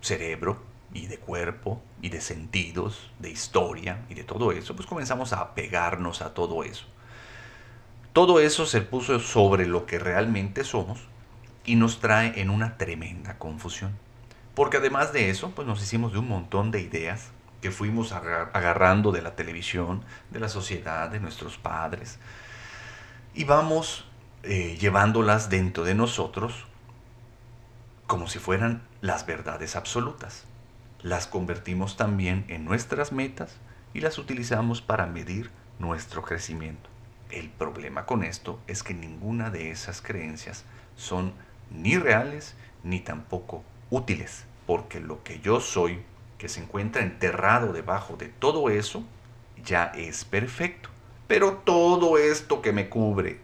cerebro, 0.00 0.58
y 0.96 1.06
de 1.06 1.18
cuerpo 1.18 1.82
y 2.00 2.08
de 2.08 2.20
sentidos, 2.20 3.10
de 3.18 3.30
historia 3.30 4.04
y 4.08 4.14
de 4.14 4.24
todo 4.24 4.52
eso, 4.52 4.74
pues 4.74 4.86
comenzamos 4.86 5.32
a 5.32 5.40
apegarnos 5.40 6.22
a 6.22 6.34
todo 6.34 6.64
eso. 6.64 6.86
Todo 8.12 8.40
eso 8.40 8.66
se 8.66 8.80
puso 8.80 9.18
sobre 9.20 9.66
lo 9.66 9.86
que 9.86 9.98
realmente 9.98 10.64
somos 10.64 11.00
y 11.64 11.76
nos 11.76 12.00
trae 12.00 12.40
en 12.40 12.50
una 12.50 12.78
tremenda 12.78 13.38
confusión. 13.38 13.92
Porque 14.54 14.78
además 14.78 15.12
de 15.12 15.28
eso, 15.28 15.50
pues 15.50 15.68
nos 15.68 15.82
hicimos 15.82 16.12
de 16.12 16.18
un 16.18 16.28
montón 16.28 16.70
de 16.70 16.80
ideas 16.80 17.30
que 17.60 17.70
fuimos 17.70 18.12
agarrando 18.12 19.12
de 19.12 19.22
la 19.22 19.34
televisión, 19.34 20.04
de 20.30 20.40
la 20.40 20.48
sociedad, 20.48 21.10
de 21.10 21.20
nuestros 21.20 21.56
padres, 21.58 22.18
y 23.34 23.44
vamos 23.44 24.06
eh, 24.42 24.76
llevándolas 24.78 25.50
dentro 25.50 25.84
de 25.84 25.94
nosotros 25.94 26.66
como 28.06 28.28
si 28.28 28.38
fueran 28.38 28.82
las 29.00 29.26
verdades 29.26 29.76
absolutas 29.76 30.44
las 31.06 31.28
convertimos 31.28 31.96
también 31.96 32.44
en 32.48 32.64
nuestras 32.64 33.12
metas 33.12 33.58
y 33.94 34.00
las 34.00 34.18
utilizamos 34.18 34.82
para 34.82 35.06
medir 35.06 35.50
nuestro 35.78 36.22
crecimiento. 36.22 36.90
El 37.30 37.48
problema 37.48 38.06
con 38.06 38.24
esto 38.24 38.58
es 38.66 38.82
que 38.82 38.92
ninguna 38.92 39.50
de 39.50 39.70
esas 39.70 40.02
creencias 40.02 40.64
son 40.96 41.32
ni 41.70 41.96
reales 41.96 42.56
ni 42.82 42.98
tampoco 42.98 43.62
útiles, 43.88 44.46
porque 44.66 44.98
lo 44.98 45.22
que 45.22 45.38
yo 45.38 45.60
soy, 45.60 46.02
que 46.38 46.48
se 46.48 46.60
encuentra 46.60 47.02
enterrado 47.02 47.72
debajo 47.72 48.16
de 48.16 48.28
todo 48.28 48.70
eso, 48.70 49.04
ya 49.64 49.86
es 49.94 50.24
perfecto. 50.24 50.90
Pero 51.26 51.54
todo 51.64 52.18
esto 52.18 52.62
que 52.62 52.72
me 52.72 52.88
cubre, 52.88 53.40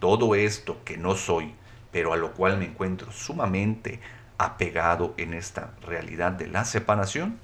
todo 0.00 0.34
esto 0.34 0.82
que 0.84 0.96
no 0.96 1.14
soy, 1.14 1.54
pero 1.92 2.12
a 2.12 2.16
lo 2.16 2.32
cual 2.32 2.58
me 2.58 2.66
encuentro 2.66 3.12
sumamente 3.12 4.00
apegado 4.38 5.14
en 5.16 5.34
esta 5.34 5.74
realidad 5.82 6.32
de 6.32 6.46
la 6.48 6.64
separación, 6.64 7.38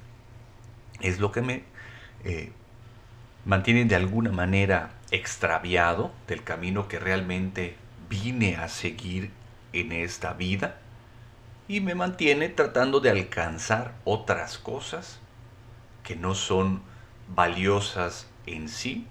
es 1.00 1.18
lo 1.18 1.32
que 1.32 1.42
me 1.42 1.64
eh, 2.24 2.52
mantiene 3.44 3.84
de 3.84 3.96
alguna 3.96 4.32
manera 4.32 4.94
extraviado 5.10 6.12
del 6.26 6.42
camino 6.42 6.88
que 6.88 6.98
realmente 6.98 7.76
vine 8.08 8.56
a 8.56 8.68
seguir 8.68 9.30
en 9.72 9.92
esta 9.92 10.32
vida 10.32 10.78
y 11.68 11.80
me 11.80 11.94
mantiene 11.94 12.48
tratando 12.48 13.00
de 13.00 13.10
alcanzar 13.10 13.94
otras 14.04 14.58
cosas 14.58 15.20
que 16.02 16.16
no 16.16 16.34
son 16.34 16.82
valiosas 17.34 18.28
en 18.46 18.68
sí 18.68 19.06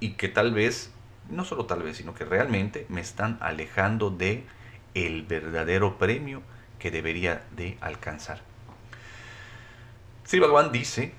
y 0.00 0.10
que 0.10 0.28
tal 0.28 0.52
vez, 0.52 0.90
no 1.30 1.44
solo 1.44 1.64
tal 1.64 1.82
vez, 1.82 1.96
sino 1.96 2.14
que 2.14 2.24
realmente 2.24 2.86
me 2.88 3.00
están 3.00 3.38
alejando 3.40 4.10
de 4.10 4.44
el 4.94 5.22
verdadero 5.22 5.98
premio 5.98 6.42
que 6.78 6.90
debería 6.90 7.42
de 7.56 7.78
alcanzar. 7.80 8.42
Sri 10.24 10.38
Bhagavan 10.38 10.72
dice 10.72 11.12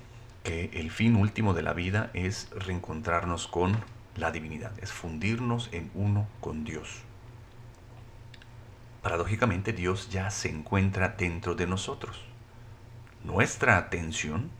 que 0.44 0.70
el 0.74 0.90
fin 0.90 1.16
último 1.16 1.54
de 1.54 1.62
la 1.62 1.72
vida 1.72 2.10
es 2.14 2.48
reencontrarnos 2.50 3.48
con 3.48 3.76
la 4.14 4.30
divinidad, 4.30 4.72
es 4.80 4.92
fundirnos 4.92 5.68
en 5.72 5.90
uno 5.94 6.28
con 6.40 6.64
Dios. 6.64 7.05
Paradójicamente 9.06 9.72
Dios 9.72 10.10
ya 10.10 10.32
se 10.32 10.48
encuentra 10.48 11.10
dentro 11.10 11.54
de 11.54 11.68
nosotros. 11.68 12.24
Nuestra 13.22 13.76
atención, 13.76 14.50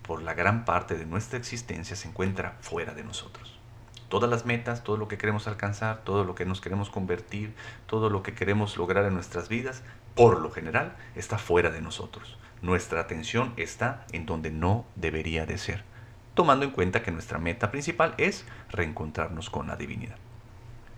por 0.00 0.22
la 0.22 0.32
gran 0.32 0.64
parte 0.64 0.94
de 0.94 1.04
nuestra 1.04 1.38
existencia, 1.38 1.94
se 1.94 2.08
encuentra 2.08 2.56
fuera 2.62 2.94
de 2.94 3.04
nosotros 3.04 3.58
todas 4.08 4.30
las 4.30 4.46
metas, 4.46 4.82
todo 4.82 4.96
lo 4.96 5.08
que 5.08 5.18
queremos 5.18 5.46
alcanzar, 5.46 6.04
todo 6.04 6.24
lo 6.24 6.34
que 6.34 6.46
nos 6.46 6.62
queremos 6.62 6.88
convertir, 6.88 7.52
todo 7.86 8.08
lo 8.08 8.22
que 8.22 8.32
queremos 8.32 8.78
lograr 8.78 9.04
en 9.04 9.12
nuestras 9.12 9.50
vidas, 9.50 9.82
por 10.14 10.40
lo 10.40 10.50
general 10.50 10.96
está 11.14 11.36
fuera 11.36 11.70
de 11.70 11.82
nosotros. 11.82 12.38
Nuestra 12.62 13.00
atención 13.00 13.52
está 13.58 14.06
en 14.12 14.24
donde 14.24 14.50
no 14.50 14.86
debería 14.96 15.44
de 15.44 15.58
ser, 15.58 15.84
tomando 16.32 16.64
en 16.64 16.70
cuenta 16.70 17.02
que 17.02 17.10
nuestra 17.10 17.38
meta 17.38 17.70
principal 17.70 18.14
es 18.16 18.46
reencontrarnos 18.70 19.50
con 19.50 19.66
la 19.66 19.76
divinidad. 19.76 20.16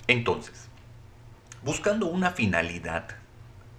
Entonces, 0.07 0.70
buscando 1.63 2.07
una 2.07 2.31
finalidad 2.31 3.09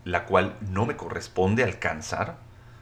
la 0.03 0.25
cual 0.25 0.57
no 0.61 0.85
me 0.85 0.95
corresponde 0.95 1.63
alcanzar, 1.63 2.37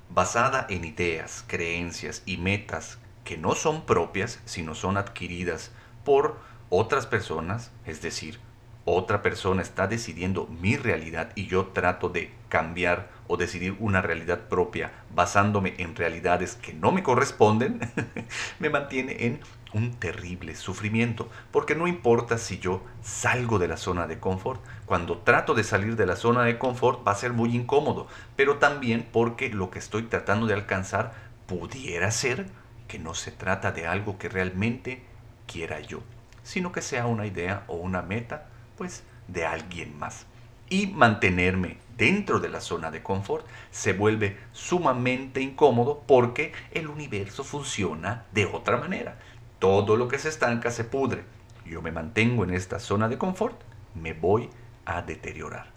basada 0.09 0.65
en 0.69 0.85
ideas, 0.85 1.43
creencias 1.47 2.23
y 2.25 2.37
metas 2.37 2.97
que 3.23 3.37
no 3.37 3.55
son 3.55 3.85
propias, 3.85 4.39
sino 4.45 4.73
son 4.73 4.97
adquiridas 4.97 5.71
por 6.03 6.39
otras 6.69 7.05
personas, 7.05 7.71
es 7.85 8.01
decir, 8.01 8.39
otra 8.85 9.21
persona 9.21 9.61
está 9.61 9.87
decidiendo 9.87 10.47
mi 10.47 10.75
realidad 10.77 11.31
y 11.35 11.45
yo 11.45 11.67
trato 11.67 12.09
de 12.09 12.31
cambiar 12.47 13.09
o 13.27 13.37
decidir 13.37 13.75
una 13.79 14.01
realidad 14.01 14.47
propia 14.47 14.91
basándome 15.13 15.75
en 15.77 15.95
realidades 15.95 16.55
que 16.55 16.73
no 16.73 16.91
me 16.91 17.03
corresponden, 17.03 17.79
me 18.59 18.69
mantiene 18.69 19.25
en 19.25 19.41
un 19.73 19.93
terrible 19.93 20.55
sufrimiento, 20.55 21.29
porque 21.51 21.75
no 21.75 21.87
importa 21.87 22.37
si 22.37 22.59
yo 22.59 22.81
salgo 23.01 23.59
de 23.59 23.67
la 23.67 23.77
zona 23.77 24.07
de 24.07 24.19
confort, 24.19 24.61
cuando 24.85 25.19
trato 25.19 25.53
de 25.53 25.63
salir 25.63 25.95
de 25.95 26.05
la 26.05 26.15
zona 26.15 26.43
de 26.43 26.57
confort 26.57 27.07
va 27.07 27.11
a 27.11 27.15
ser 27.15 27.33
muy 27.33 27.55
incómodo, 27.55 28.07
pero 28.35 28.57
también 28.57 29.07
porque 29.11 29.49
lo 29.49 29.69
que 29.69 29.79
estoy 29.79 30.03
tratando 30.03 30.47
de 30.47 30.53
alcanzar 30.55 31.13
pudiera 31.45 32.11
ser 32.11 32.47
que 32.87 32.99
no 32.99 33.13
se 33.13 33.31
trata 33.31 33.71
de 33.71 33.87
algo 33.87 34.17
que 34.17 34.29
realmente 34.29 35.03
quiera 35.45 35.79
yo, 35.79 36.01
sino 36.43 36.71
que 36.71 36.81
sea 36.81 37.05
una 37.05 37.25
idea 37.25 37.63
o 37.67 37.75
una 37.75 38.01
meta, 38.01 38.47
pues, 38.77 39.03
de 39.27 39.45
alguien 39.45 39.97
más. 39.97 40.25
Y 40.69 40.87
mantenerme 40.87 41.77
dentro 41.97 42.39
de 42.39 42.49
la 42.49 42.61
zona 42.61 42.91
de 42.91 43.03
confort 43.03 43.45
se 43.71 43.93
vuelve 43.93 44.37
sumamente 44.53 45.41
incómodo 45.41 46.03
porque 46.07 46.53
el 46.71 46.87
universo 46.87 47.43
funciona 47.43 48.25
de 48.31 48.45
otra 48.45 48.77
manera. 48.77 49.19
Todo 49.59 49.97
lo 49.97 50.07
que 50.07 50.19
se 50.19 50.29
estanca 50.29 50.71
se 50.71 50.83
pudre. 50.83 51.23
Yo 51.65 51.81
me 51.81 51.91
mantengo 51.91 52.43
en 52.43 52.51
esta 52.51 52.79
zona 52.79 53.09
de 53.09 53.17
confort, 53.17 53.59
me 53.93 54.13
voy 54.13 54.49
a 54.85 55.01
deteriorar. 55.01 55.67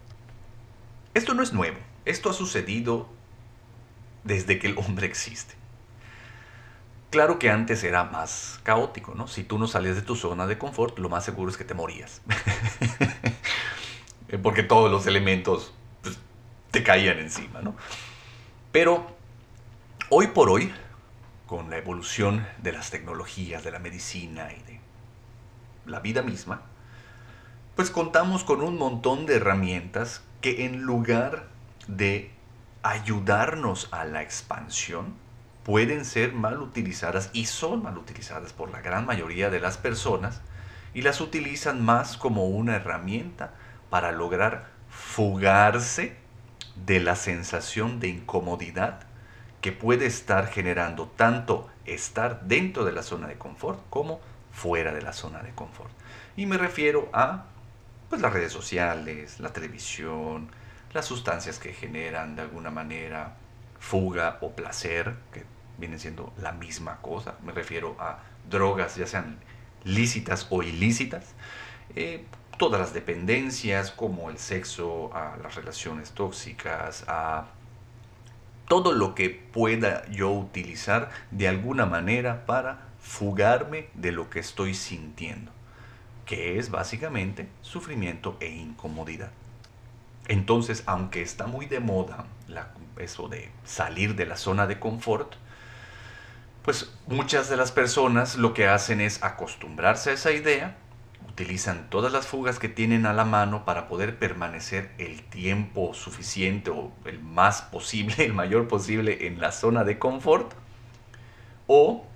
Esto 1.15 1.35
no 1.35 1.43
es 1.43 1.53
nuevo, 1.53 1.77
esto 2.05 2.31
ha 2.31 2.33
sucedido 2.33 3.09
desde 4.25 4.59
que 4.59 4.69
el 4.69 4.79
hombre 4.79 5.07
existe. 5.07 5.55
Claro 7.11 7.39
que 7.39 7.51
antes 7.51 7.85
era 7.85 8.05
más 8.05 8.59
caótico, 8.63 9.15
¿no? 9.15 9.27
Si 9.27 9.45
tú 9.45 9.59
no 9.59 9.67
salías 9.67 9.97
de 9.97 10.03
tu 10.03 10.17
zona 10.17 10.47
de 10.47 10.57
confort, 10.57 10.99
lo 10.99 11.11
más 11.11 11.25
seguro 11.25 11.51
es 11.51 11.59
que 11.59 11.65
te 11.65 11.75
morías. 11.75 12.23
Porque 14.43 14.63
todos 14.63 14.91
los 14.91 15.07
elementos 15.07 15.75
pues, 16.01 16.19
te 16.71 16.83
caían 16.83 17.19
encima, 17.19 17.61
¿no? 17.61 17.77
Pero 18.73 19.07
hoy 20.09 20.29
por 20.29 20.49
hoy, 20.49 20.73
con 21.53 21.69
la 21.69 21.77
evolución 21.77 22.47
de 22.63 22.73
las 22.73 22.91
tecnologías, 22.91 23.63
de 23.63 23.71
la 23.71 23.79
medicina 23.79 24.51
y 24.53 24.73
de 24.73 24.81
la 25.85 26.01
vida 26.01 26.23
misma, 26.23 26.63
pues 27.77 27.91
contamos 27.91 28.43
con 28.43 28.63
un 28.63 28.79
montón 28.79 29.27
de 29.27 29.37
herramientas 29.37 30.23
que 30.41 30.65
en 30.65 30.81
lugar 30.81 31.49
de 31.89 32.31
ayudarnos 32.83 33.91
a 33.91 34.07
la 34.07 34.23
expansión, 34.23 35.13
pueden 35.63 36.07
ser 36.07 36.33
mal 36.33 36.63
utilizadas 36.63 37.29
y 37.35 37.45
son 37.45 37.83
mal 37.83 37.99
utilizadas 37.99 38.55
por 38.55 38.71
la 38.71 38.81
gran 38.81 39.05
mayoría 39.05 39.51
de 39.51 39.61
las 39.61 39.77
personas 39.77 40.41
y 40.95 41.03
las 41.03 41.21
utilizan 41.21 41.85
más 41.85 42.17
como 42.17 42.47
una 42.47 42.77
herramienta 42.77 43.53
para 43.91 44.11
lograr 44.11 44.71
fugarse 44.89 46.17
de 46.87 46.99
la 46.99 47.15
sensación 47.15 48.01
de 48.01 48.09
incomodidad 48.09 49.12
que 49.63 49.73
puede 49.73 50.07
estar 50.07 50.49
generando 50.49 51.07
tanto 51.07 51.71
estar 51.87 52.43
dentro 52.43 52.85
de 52.85 52.93
la 52.93 53.03
zona 53.03 53.29
de 53.29 53.39
confort 53.39 53.81
como 53.89 54.21
fuera 54.51 54.93
de 54.93 55.01
la 55.01 55.13
zona 55.13 55.43
de 55.43 55.53
confort. 55.53 55.91
Y 56.37 56.47
me 56.47 56.59
refiero 56.59 57.09
a 57.13 57.45
pues, 58.11 58.21
las 58.21 58.33
redes 58.33 58.53
sociales, 58.53 59.41
la 59.41 59.53
televisión, 59.53 60.51
las 60.93 61.07
sustancias 61.07 61.59
que 61.59 61.73
generan 61.73 62.37
de 62.37 62.43
alguna 62.43 62.71
manera 62.71 63.37
fuga 63.79 64.39
o 64.41 64.51
placer, 64.51 65.15
que 65.33 65.45
vienen 65.79 65.99
siendo 65.99 66.33
la 66.41 66.53
misma 66.53 66.99
cosa. 67.01 67.37
Me 67.43 67.53
refiero 67.53 67.97
a 67.99 68.19
drogas, 68.51 68.97
ya 68.97 69.07
sean 69.07 69.39
lícitas 69.85 70.49
o 70.51 70.63
ilícitas. 70.63 71.35
Eh, 71.95 72.25
todas 72.59 72.81
las 72.81 72.93
dependencias, 72.93 73.93
como 73.93 74.29
el 74.29 74.39
sexo, 74.39 75.15
a 75.15 75.37
las 75.43 75.55
relaciones 75.55 76.11
tóxicas, 76.11 77.05
a 77.07 77.47
todo 78.73 78.93
lo 78.93 79.15
que 79.15 79.29
pueda 79.29 80.11
yo 80.11 80.31
utilizar 80.31 81.11
de 81.31 81.47
alguna 81.47 81.85
manera 81.85 82.47
para 82.47 82.79
fugarme 83.03 83.91
de 83.93 84.13
lo 84.13 84.31
que 84.31 84.39
estoy 84.39 84.73
sintiendo, 84.73 85.53
que 86.25 86.59
es 86.59 86.71
básicamente 86.71 87.51
sufrimiento 87.61 88.35
e 88.41 88.49
incomodidad. 88.49 89.31
Entonces, 90.27 90.85
aunque 90.87 91.21
está 91.21 91.47
muy 91.47 91.67
de 91.67 91.81
moda 91.81 92.25
eso 92.97 93.29
de 93.29 93.51
salir 93.67 94.15
de 94.15 94.25
la 94.25 94.39
zona 94.39 94.67
de 94.67 94.81
confort, 94.81 95.35
pues 96.63 96.95
muchas 97.07 97.51
de 97.51 97.59
las 97.59 97.73
personas 97.73 98.37
lo 98.37 98.55
que 98.55 98.69
hacen 98.69 99.03
es 99.03 99.23
acostumbrarse 99.23 100.09
a 100.09 100.15
esa 100.15 100.33
idea, 100.33 100.79
utilizan 101.29 101.89
todas 101.91 102.13
las 102.13 102.27
fugas 102.27 102.59
que 102.59 102.69
tienen 102.69 103.07
a 103.07 103.13
la 103.13 103.25
mano 103.25 103.65
para 103.65 103.89
poder 103.89 104.19
permanecer 104.19 104.91
el 104.99 105.23
tiempo 105.23 105.95
suficiente 105.95 106.71
o 106.71 106.93
el 107.05 107.21
más 107.21 107.63
posible, 107.63 108.25
el 108.25 108.35
mayor 108.35 108.69
posible 108.69 109.27
en 109.27 109.41
la 109.41 109.53
zona 109.53 109.85
de 109.85 109.99
confort, 109.99 110.53
o 111.67 112.07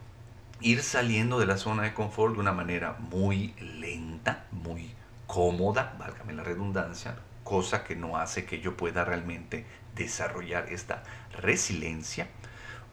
ir 0.61 0.83
saliendo 0.83 1.39
de 1.39 1.47
la 1.47 1.57
zona 1.57 1.83
de 1.83 1.95
confort 1.95 2.35
de 2.35 2.41
una 2.41 2.53
manera 2.53 2.97
muy 2.99 3.55
lenta, 3.61 4.45
muy 4.53 4.95
cómoda, 5.27 5.97
válgame 5.99 6.33
la 6.33 6.43
redundancia, 6.43 7.17
cosa 7.45 7.85
que 7.85 7.97
no 7.97 8.17
hace 8.17 8.45
que 8.45 8.61
yo 8.61 8.77
pueda 8.77 9.05
realmente 9.05 9.67
desarrollar 9.95 10.73
esta 10.73 11.03
resiliencia, 11.41 12.29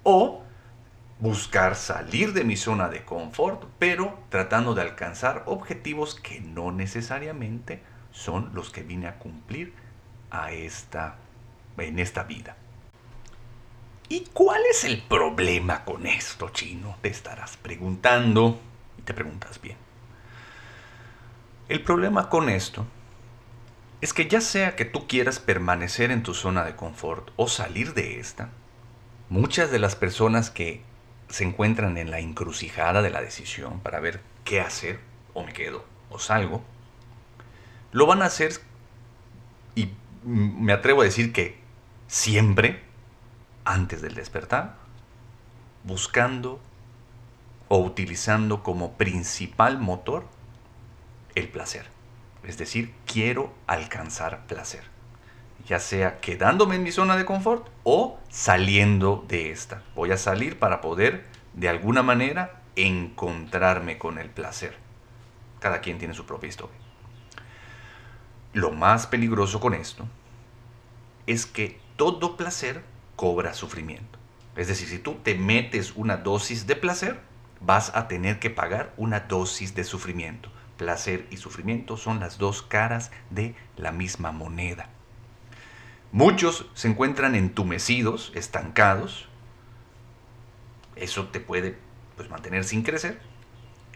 o 0.04 0.44
buscar 1.20 1.76
salir 1.76 2.34
de 2.34 2.44
mi 2.44 2.58
zona 2.58 2.90
de 2.90 3.06
confort, 3.06 3.64
pero 3.80 4.20
tratando 4.30 4.74
de 4.74 4.82
alcanzar 4.82 5.44
objetivos 5.46 6.16
que 6.16 6.42
no 6.42 6.72
necesariamente 6.72 7.82
son 8.12 8.52
los 8.54 8.70
que 8.70 8.84
vine 8.84 9.08
a 9.08 9.20
cumplir 9.20 9.74
a 10.32 10.52
esta, 10.52 11.16
en 11.78 12.00
esta 12.00 12.24
vida. 12.24 12.56
¿Y 14.10 14.26
cuál 14.34 14.62
es 14.70 14.84
el 14.84 15.02
problema 15.02 15.86
con 15.86 16.06
esto, 16.06 16.50
chino? 16.50 16.98
Te 17.02 17.10
estarás 17.10 17.58
preguntando 17.58 18.60
y 18.98 19.02
te 19.02 19.14
preguntas 19.14 19.62
bien. 19.62 19.78
El 21.70 21.82
problema 21.82 22.30
con 22.30 22.50
esto 22.50 22.86
es 24.02 24.14
que 24.14 24.28
ya 24.28 24.42
sea 24.42 24.76
que 24.76 24.84
tú 24.84 25.08
quieras 25.08 25.40
permanecer 25.40 26.12
en 26.12 26.24
tu 26.24 26.34
zona 26.34 26.66
de 26.66 26.76
confort 26.76 27.32
o 27.38 27.48
salir 27.48 27.94
de 27.94 28.20
esta, 28.20 28.50
muchas 29.30 29.72
de 29.72 29.80
las 29.80 29.96
personas 29.96 30.52
que 30.52 30.82
se 31.34 31.44
encuentran 31.44 31.98
en 31.98 32.12
la 32.12 32.20
encrucijada 32.20 33.02
de 33.02 33.10
la 33.10 33.20
decisión 33.20 33.80
para 33.80 34.00
ver 34.00 34.22
qué 34.44 34.62
hacer, 34.62 35.00
o 35.34 35.44
me 35.44 35.52
quedo 35.52 35.84
o 36.12 36.20
salgo, 36.20 36.64
lo 37.92 38.06
van 38.06 38.22
a 38.22 38.26
hacer 38.26 38.52
y 39.74 39.90
me 40.24 40.74
atrevo 40.74 41.02
a 41.02 41.06
decir 41.06 41.34
que 41.34 41.58
siempre 42.06 42.84
antes 43.66 44.04
del 44.04 44.14
despertar, 44.14 44.76
buscando 45.84 46.62
o 47.68 47.80
utilizando 47.80 48.62
como 48.62 48.94
principal 48.94 49.80
motor 49.80 50.28
el 51.34 51.50
placer. 51.50 51.88
Es 52.44 52.60
decir, 52.60 52.94
quiero 53.08 53.52
alcanzar 53.66 54.46
placer 54.46 54.93
ya 55.68 55.80
sea 55.80 56.20
quedándome 56.20 56.76
en 56.76 56.84
mi 56.84 56.92
zona 56.92 57.16
de 57.16 57.26
confort 57.26 57.68
o 57.84 58.20
saliendo 58.30 59.26
de 59.28 59.52
esta. 59.52 59.84
Voy 59.96 60.12
a 60.12 60.18
salir 60.18 60.60
para 60.60 60.82
poder, 60.82 61.26
de 61.54 61.70
alguna 61.70 62.04
manera, 62.04 62.62
encontrarme 62.76 63.98
con 63.98 64.18
el 64.18 64.30
placer. 64.30 64.76
Cada 65.60 65.82
quien 65.82 65.98
tiene 65.98 66.14
su 66.14 66.26
propia 66.26 66.50
historia. 66.50 66.76
Lo 68.54 68.72
más 68.72 69.08
peligroso 69.08 69.60
con 69.60 69.74
esto 69.74 70.06
es 71.26 71.46
que 71.46 71.80
todo 71.96 72.36
placer 72.36 72.84
cobra 73.16 73.54
sufrimiento. 73.54 74.20
Es 74.56 74.68
decir, 74.68 74.88
si 74.88 75.00
tú 75.00 75.16
te 75.24 75.36
metes 75.36 75.94
una 75.96 76.18
dosis 76.18 76.68
de 76.68 76.76
placer, 76.76 77.20
vas 77.62 77.96
a 77.96 78.08
tener 78.08 78.40
que 78.40 78.50
pagar 78.50 78.94
una 78.98 79.22
dosis 79.22 79.74
de 79.74 79.84
sufrimiento. 79.84 80.52
Placer 80.78 81.26
y 81.32 81.38
sufrimiento 81.38 81.98
son 81.98 82.20
las 82.20 82.38
dos 82.38 82.62
caras 82.62 83.12
de 83.30 83.56
la 83.78 83.92
misma 83.92 84.32
moneda. 84.32 84.90
Muchos 86.14 86.68
se 86.76 86.88
encuentran 86.88 87.34
entumecidos, 87.34 88.32
estancados. 88.36 89.28
Eso 90.96 91.30
te 91.30 91.40
puede 91.40 91.76
pues, 92.16 92.30
mantener 92.30 92.66
sin 92.66 92.84
crecer. 92.84 93.20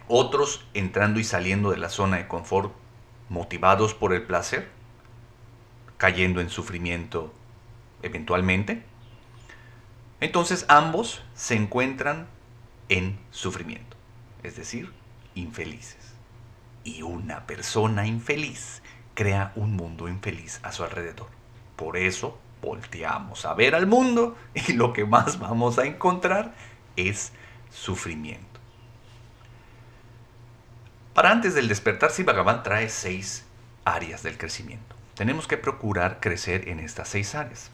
Otros 0.08 0.66
entrando 0.74 1.20
y 1.20 1.24
saliendo 1.24 1.70
de 1.70 1.78
la 1.78 1.90
zona 1.90 2.18
de 2.18 2.28
confort 2.28 2.74
motivados 3.30 3.94
por 3.94 4.14
el 4.14 4.24
placer, 4.24 4.68
cayendo 5.98 6.42
en 6.42 6.50
sufrimiento 6.50 7.32
eventualmente. 8.02 8.82
Entonces 10.20 10.66
ambos 10.70 11.22
se 11.36 11.54
encuentran 11.54 12.26
en 12.90 13.20
sufrimiento, 13.30 13.96
es 14.42 14.56
decir, 14.56 14.92
infelices. 15.36 16.16
Y 16.84 17.04
una 17.04 17.46
persona 17.46 18.08
infeliz 18.08 18.82
crea 19.14 19.52
un 19.56 19.76
mundo 19.76 20.08
infeliz 20.08 20.60
a 20.64 20.72
su 20.72 20.84
alrededor. 20.84 21.37
Por 21.78 21.96
eso 21.96 22.38
volteamos 22.62 23.46
a 23.46 23.54
ver 23.54 23.76
al 23.76 23.88
mundo 23.88 24.36
y 24.54 24.74
lo 24.74 24.92
que 24.92 25.06
más 25.06 25.40
vamos 25.40 25.80
a 25.80 25.86
encontrar 25.86 26.54
es 26.98 27.32
sufrimiento. 27.70 28.46
Para 31.14 31.32
antes 31.32 31.56
del 31.56 31.68
despertar, 31.68 32.12
Sivagavan 32.12 32.62
trae 32.62 32.90
seis 32.90 33.46
áreas 33.86 34.22
del 34.22 34.38
crecimiento. 34.38 34.96
Tenemos 35.16 35.48
que 35.48 35.58
procurar 35.58 36.20
crecer 36.20 36.68
en 36.68 36.80
estas 36.80 37.08
seis 37.08 37.34
áreas. 37.34 37.72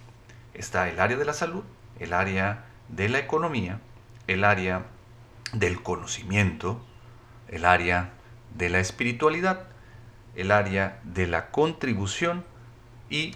Está 0.53 0.87
el 0.87 0.99
área 0.99 1.17
de 1.17 1.25
la 1.25 1.33
salud, 1.33 1.63
el 1.99 2.13
área 2.13 2.65
de 2.87 3.09
la 3.09 3.19
economía, 3.19 3.79
el 4.27 4.43
área 4.45 4.85
del 5.51 5.81
conocimiento, 5.81 6.81
el 7.49 7.65
área 7.65 8.11
de 8.55 8.69
la 8.69 8.79
espiritualidad, 8.79 9.67
el 10.35 10.51
área 10.51 10.99
de 11.03 11.27
la 11.27 11.51
contribución 11.51 12.45
y 13.09 13.35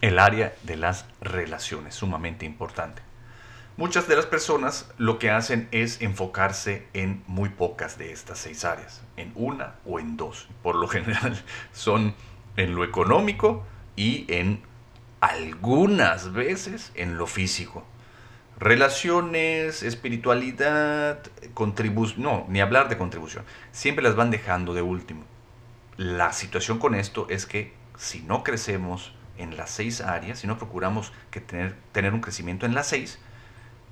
el 0.00 0.18
área 0.18 0.54
de 0.62 0.76
las 0.76 1.06
relaciones, 1.20 1.94
sumamente 1.94 2.46
importante. 2.46 3.02
Muchas 3.76 4.08
de 4.08 4.16
las 4.16 4.26
personas 4.26 4.90
lo 4.98 5.18
que 5.18 5.30
hacen 5.30 5.68
es 5.70 6.02
enfocarse 6.02 6.86
en 6.92 7.22
muy 7.26 7.48
pocas 7.48 7.96
de 7.96 8.12
estas 8.12 8.38
seis 8.38 8.64
áreas, 8.64 9.02
en 9.16 9.32
una 9.34 9.76
o 9.86 9.98
en 9.98 10.16
dos. 10.16 10.48
Por 10.62 10.76
lo 10.76 10.88
general 10.88 11.42
son 11.72 12.14
en 12.56 12.74
lo 12.74 12.84
económico 12.84 13.64
y 13.96 14.26
en 14.28 14.62
algunas 15.20 16.32
veces 16.32 16.92
en 16.94 17.16
lo 17.16 17.26
físico. 17.26 17.84
Relaciones, 18.58 19.82
espiritualidad, 19.82 21.22
contribución, 21.54 22.22
no, 22.22 22.44
ni 22.48 22.60
hablar 22.60 22.90
de 22.90 22.98
contribución. 22.98 23.44
Siempre 23.72 24.04
las 24.04 24.16
van 24.16 24.30
dejando 24.30 24.74
de 24.74 24.82
último. 24.82 25.24
La 25.96 26.32
situación 26.32 26.78
con 26.78 26.94
esto 26.94 27.26
es 27.30 27.46
que 27.46 27.72
si 27.96 28.20
no 28.20 28.42
crecemos 28.44 29.14
en 29.40 29.56
las 29.56 29.70
seis 29.70 30.00
áreas, 30.00 30.40
si 30.40 30.46
no 30.46 30.58
procuramos 30.58 31.12
tener 31.92 32.14
un 32.14 32.20
crecimiento 32.20 32.66
en 32.66 32.74
las 32.74 32.88
seis, 32.88 33.18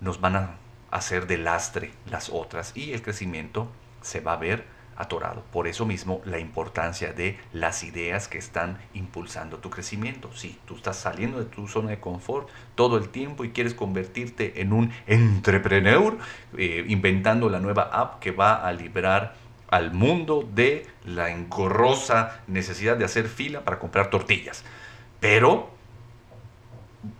nos 0.00 0.20
van 0.20 0.36
a 0.36 0.56
hacer 0.90 1.26
de 1.26 1.38
lastre 1.38 1.92
las 2.10 2.30
otras 2.30 2.72
y 2.74 2.92
el 2.92 3.02
crecimiento 3.02 3.68
se 4.00 4.20
va 4.20 4.34
a 4.34 4.36
ver 4.36 4.64
atorado. 4.96 5.44
Por 5.52 5.68
eso 5.68 5.86
mismo 5.86 6.20
la 6.24 6.40
importancia 6.40 7.12
de 7.12 7.38
las 7.52 7.84
ideas 7.84 8.26
que 8.26 8.38
están 8.38 8.78
impulsando 8.94 9.58
tu 9.58 9.70
crecimiento. 9.70 10.30
Si 10.34 10.58
tú 10.66 10.74
estás 10.74 10.96
saliendo 10.96 11.38
de 11.38 11.44
tu 11.44 11.68
zona 11.68 11.90
de 11.90 12.00
confort 12.00 12.48
todo 12.74 12.98
el 12.98 13.08
tiempo 13.08 13.44
y 13.44 13.50
quieres 13.50 13.74
convertirte 13.74 14.60
en 14.60 14.72
un 14.72 14.92
entrepreneur, 15.06 16.18
eh, 16.56 16.84
inventando 16.88 17.48
la 17.48 17.60
nueva 17.60 17.90
app 17.92 18.18
que 18.18 18.32
va 18.32 18.66
a 18.66 18.72
librar 18.72 19.36
al 19.68 19.92
mundo 19.92 20.48
de 20.52 20.86
la 21.04 21.30
engorrosa 21.30 22.40
necesidad 22.48 22.96
de 22.96 23.04
hacer 23.04 23.28
fila 23.28 23.64
para 23.64 23.78
comprar 23.78 24.10
tortillas. 24.10 24.64
Pero 25.20 25.70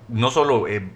no 0.09 0.31
solo 0.31 0.69
eh, 0.69 0.89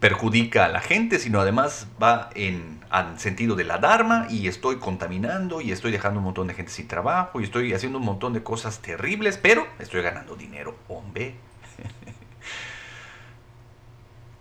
perjudica 0.00 0.66
a 0.66 0.68
la 0.68 0.80
gente, 0.80 1.18
sino 1.18 1.40
además 1.40 1.88
va 2.02 2.30
en, 2.34 2.78
sentido 3.16 3.54
de 3.54 3.64
la 3.64 3.78
Dharma 3.78 4.26
y 4.30 4.48
estoy 4.48 4.76
contaminando 4.76 5.60
y 5.60 5.72
estoy 5.72 5.92
dejando 5.92 6.20
un 6.20 6.24
montón 6.24 6.46
de 6.46 6.54
gente 6.54 6.72
sin 6.72 6.88
trabajo 6.88 7.40
y 7.40 7.44
estoy 7.44 7.74
haciendo 7.74 7.98
un 7.98 8.04
montón 8.04 8.32
de 8.32 8.42
cosas 8.42 8.80
terribles, 8.80 9.36
pero 9.36 9.66
estoy 9.78 10.02
ganando 10.02 10.36
dinero, 10.36 10.76
hombre. 10.88 11.34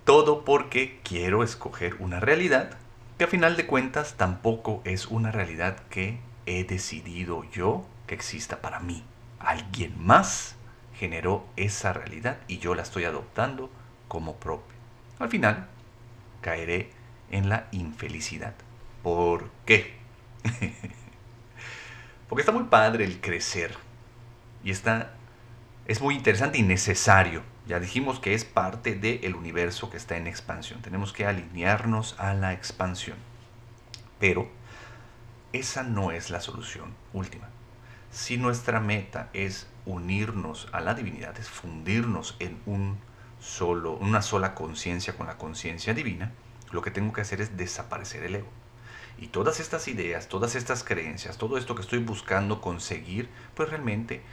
Todo 0.05 0.45
porque 0.45 1.01
quiero 1.03 1.43
escoger 1.43 1.95
una 1.99 2.21
realidad 2.21 2.77
que 3.17 3.25
a 3.25 3.27
final 3.27 3.57
de 3.57 3.65
cuentas 3.65 4.13
tampoco 4.15 4.81
es 4.85 5.07
una 5.07 5.31
realidad 5.31 5.77
que 5.89 6.19
he 6.45 6.63
decidido 6.63 7.43
yo 7.51 7.85
que 8.05 8.15
exista 8.15 8.61
para 8.61 8.79
mí. 8.79 9.03
Alguien 9.39 9.93
más 9.97 10.56
generó 10.97 11.45
esa 11.55 11.93
realidad 11.93 12.37
y 12.47 12.57
yo 12.57 12.75
la 12.75 12.83
estoy 12.83 13.05
adoptando 13.05 13.69
como 14.07 14.35
propia. 14.35 14.75
Al 15.19 15.29
final, 15.29 15.67
caeré 16.41 16.91
en 17.29 17.49
la 17.49 17.67
infelicidad. 17.71 18.53
¿Por 19.03 19.49
qué? 19.65 19.95
Porque 22.29 22.41
está 22.41 22.51
muy 22.51 22.65
padre 22.65 23.05
el 23.05 23.19
crecer. 23.19 23.75
Y 24.63 24.71
está, 24.71 25.13
es 25.85 26.01
muy 26.01 26.15
interesante 26.15 26.57
y 26.57 26.63
necesario. 26.63 27.43
Ya 27.67 27.79
dijimos 27.79 28.19
que 28.19 28.33
es 28.33 28.45
parte 28.45 28.95
del 28.95 29.35
universo 29.35 29.89
que 29.89 29.97
está 29.97 30.17
en 30.17 30.27
expansión. 30.27 30.81
Tenemos 30.81 31.13
que 31.13 31.25
alinearnos 31.25 32.15
a 32.19 32.33
la 32.33 32.53
expansión. 32.53 33.17
Pero 34.19 34.49
esa 35.53 35.83
no 35.83 36.11
es 36.11 36.29
la 36.29 36.41
solución 36.41 36.93
última. 37.13 37.49
Si 38.17 38.35
nuestra 38.35 38.79
meta 38.79 39.29
es 39.33 39.67
unirnos 39.85 40.69
a 40.71 40.81
la 40.81 40.95
divinidad, 40.95 41.37
es 41.37 41.51
fundirnos 41.51 42.35
en 42.39 42.59
un 42.65 42.97
solo, 43.39 43.91
una 43.91 44.23
sola 44.23 44.55
conciencia 44.55 45.15
con 45.15 45.27
la 45.27 45.37
conciencia 45.37 45.93
divina, 45.93 46.31
lo 46.71 46.81
que 46.81 46.89
tengo 46.89 47.13
que 47.13 47.21
hacer 47.21 47.41
es 47.41 47.57
desaparecer 47.57 48.23
el 48.23 48.37
ego. 48.37 48.47
Y 49.19 49.27
todas 49.27 49.59
estas 49.59 49.87
ideas, 49.87 50.29
todas 50.29 50.55
estas 50.55 50.83
creencias, 50.83 51.37
todo 51.37 51.59
esto 51.59 51.75
que 51.75 51.83
estoy 51.83 51.99
buscando 51.99 52.59
conseguir, 52.59 53.29
pues 53.53 53.69
realmente 53.69 54.23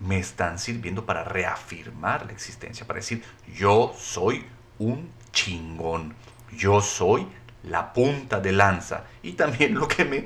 me 0.00 0.18
están 0.18 0.58
sirviendo 0.58 1.04
para 1.04 1.22
reafirmar 1.22 2.24
la 2.24 2.32
existencia, 2.32 2.86
para 2.86 3.00
decir, 3.00 3.22
yo 3.54 3.94
soy 3.94 4.46
un 4.78 5.10
chingón, 5.32 6.14
yo 6.56 6.80
soy 6.80 7.28
la 7.62 7.92
punta 7.92 8.40
de 8.40 8.52
lanza. 8.52 9.04
Y 9.22 9.32
también 9.32 9.74
lo 9.74 9.86
que 9.86 10.06
me 10.06 10.24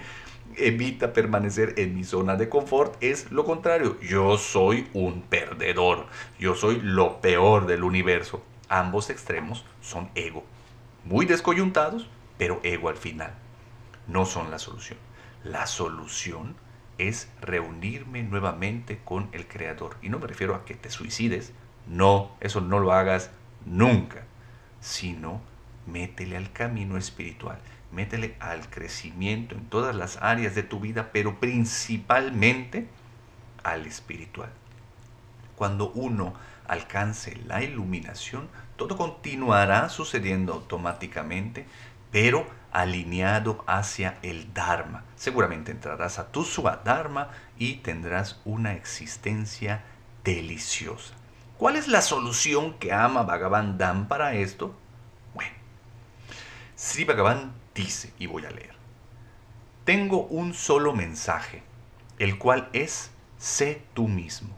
evita 0.57 1.13
permanecer 1.13 1.75
en 1.79 1.95
mi 1.95 2.05
zona 2.05 2.37
de 2.37 2.49
confort 2.49 2.97
es 3.03 3.31
lo 3.31 3.45
contrario. 3.45 3.99
Yo 4.01 4.39
soy 4.39 4.89
un 4.93 5.23
perdedor. 5.23 6.07
Yo 6.39 6.55
soy 6.55 6.81
lo 6.81 7.21
peor 7.21 7.67
del 7.67 7.85
universo. 7.85 8.43
Ambos 8.69 9.11
extremos 9.11 9.65
son 9.81 10.11
ego. 10.15 10.45
Muy 11.05 11.27
descoyuntados, 11.27 12.09
pero 12.37 12.61
ego 12.63 12.89
al 12.89 12.97
final. 12.97 13.33
No 14.07 14.27
son 14.27 14.51
la 14.51 14.59
solución. 14.59 14.99
La 15.45 15.67
solución 15.67 16.57
es 16.99 17.31
reunirme 17.41 18.23
nuevamente 18.23 19.01
con 19.05 19.29
el 19.33 19.47
Creador. 19.47 19.97
Y 20.03 20.09
no 20.09 20.19
me 20.19 20.27
refiero 20.27 20.55
a 20.55 20.65
que 20.65 20.75
te 20.75 20.91
suicides. 20.91 21.53
No, 21.87 22.33
eso 22.41 22.61
no 22.61 22.79
lo 22.79 22.93
hagas 22.93 23.31
nunca. 23.65 24.25
Sino 24.81 25.41
métele 25.87 26.37
al 26.37 26.53
camino 26.53 26.97
espiritual 26.97 27.59
métele 27.93 28.37
al 28.41 28.69
crecimiento 28.71 29.55
en 29.55 29.67
todas 29.67 29.95
las 29.95 30.19
áreas 30.23 30.55
de 30.55 30.63
tu 30.63 30.81
vida, 30.81 31.11
pero 31.13 31.41
principalmente 31.41 32.89
al 33.63 33.87
espiritual. 33.87 34.51
Cuando 35.57 35.91
uno 35.91 36.35
alcance 36.67 37.37
la 37.47 37.63
iluminación, 37.63 38.49
todo 38.77 38.97
continuará 38.97 39.89
sucediendo 39.89 40.53
automáticamente, 40.53 41.67
pero 42.13 42.47
alineado 42.73 43.65
hacia 43.67 44.19
el 44.23 44.53
Dharma. 44.55 45.05
Seguramente 45.17 45.73
entrarás 45.73 46.19
a 46.19 46.31
tu 46.31 46.47
Dharma 46.85 47.31
y 47.59 47.77
tendrás 47.77 48.41
una 48.45 48.75
existencia 48.75 49.83
deliciosa. 50.23 51.15
¿Cuál 51.57 51.77
es 51.77 51.89
la 51.89 52.03
solución 52.03 52.75
que 52.75 52.93
ama 52.93 53.25
Bhagavan 53.25 53.79
Dan 53.79 54.07
para 54.07 54.35
esto? 54.35 54.75
Bueno, 55.35 55.55
Sri 56.77 57.05
Bhagavan 57.05 57.53
dice, 57.79 58.13
y 58.19 58.27
voy 58.27 58.45
a 58.45 58.51
leer, 58.51 58.75
tengo 59.85 60.27
un 60.27 60.53
solo 60.53 60.93
mensaje, 60.93 61.63
el 62.19 62.37
cual 62.37 62.69
es, 62.73 63.11
sé 63.39 63.83
tú 63.95 64.09
mismo. 64.09 64.55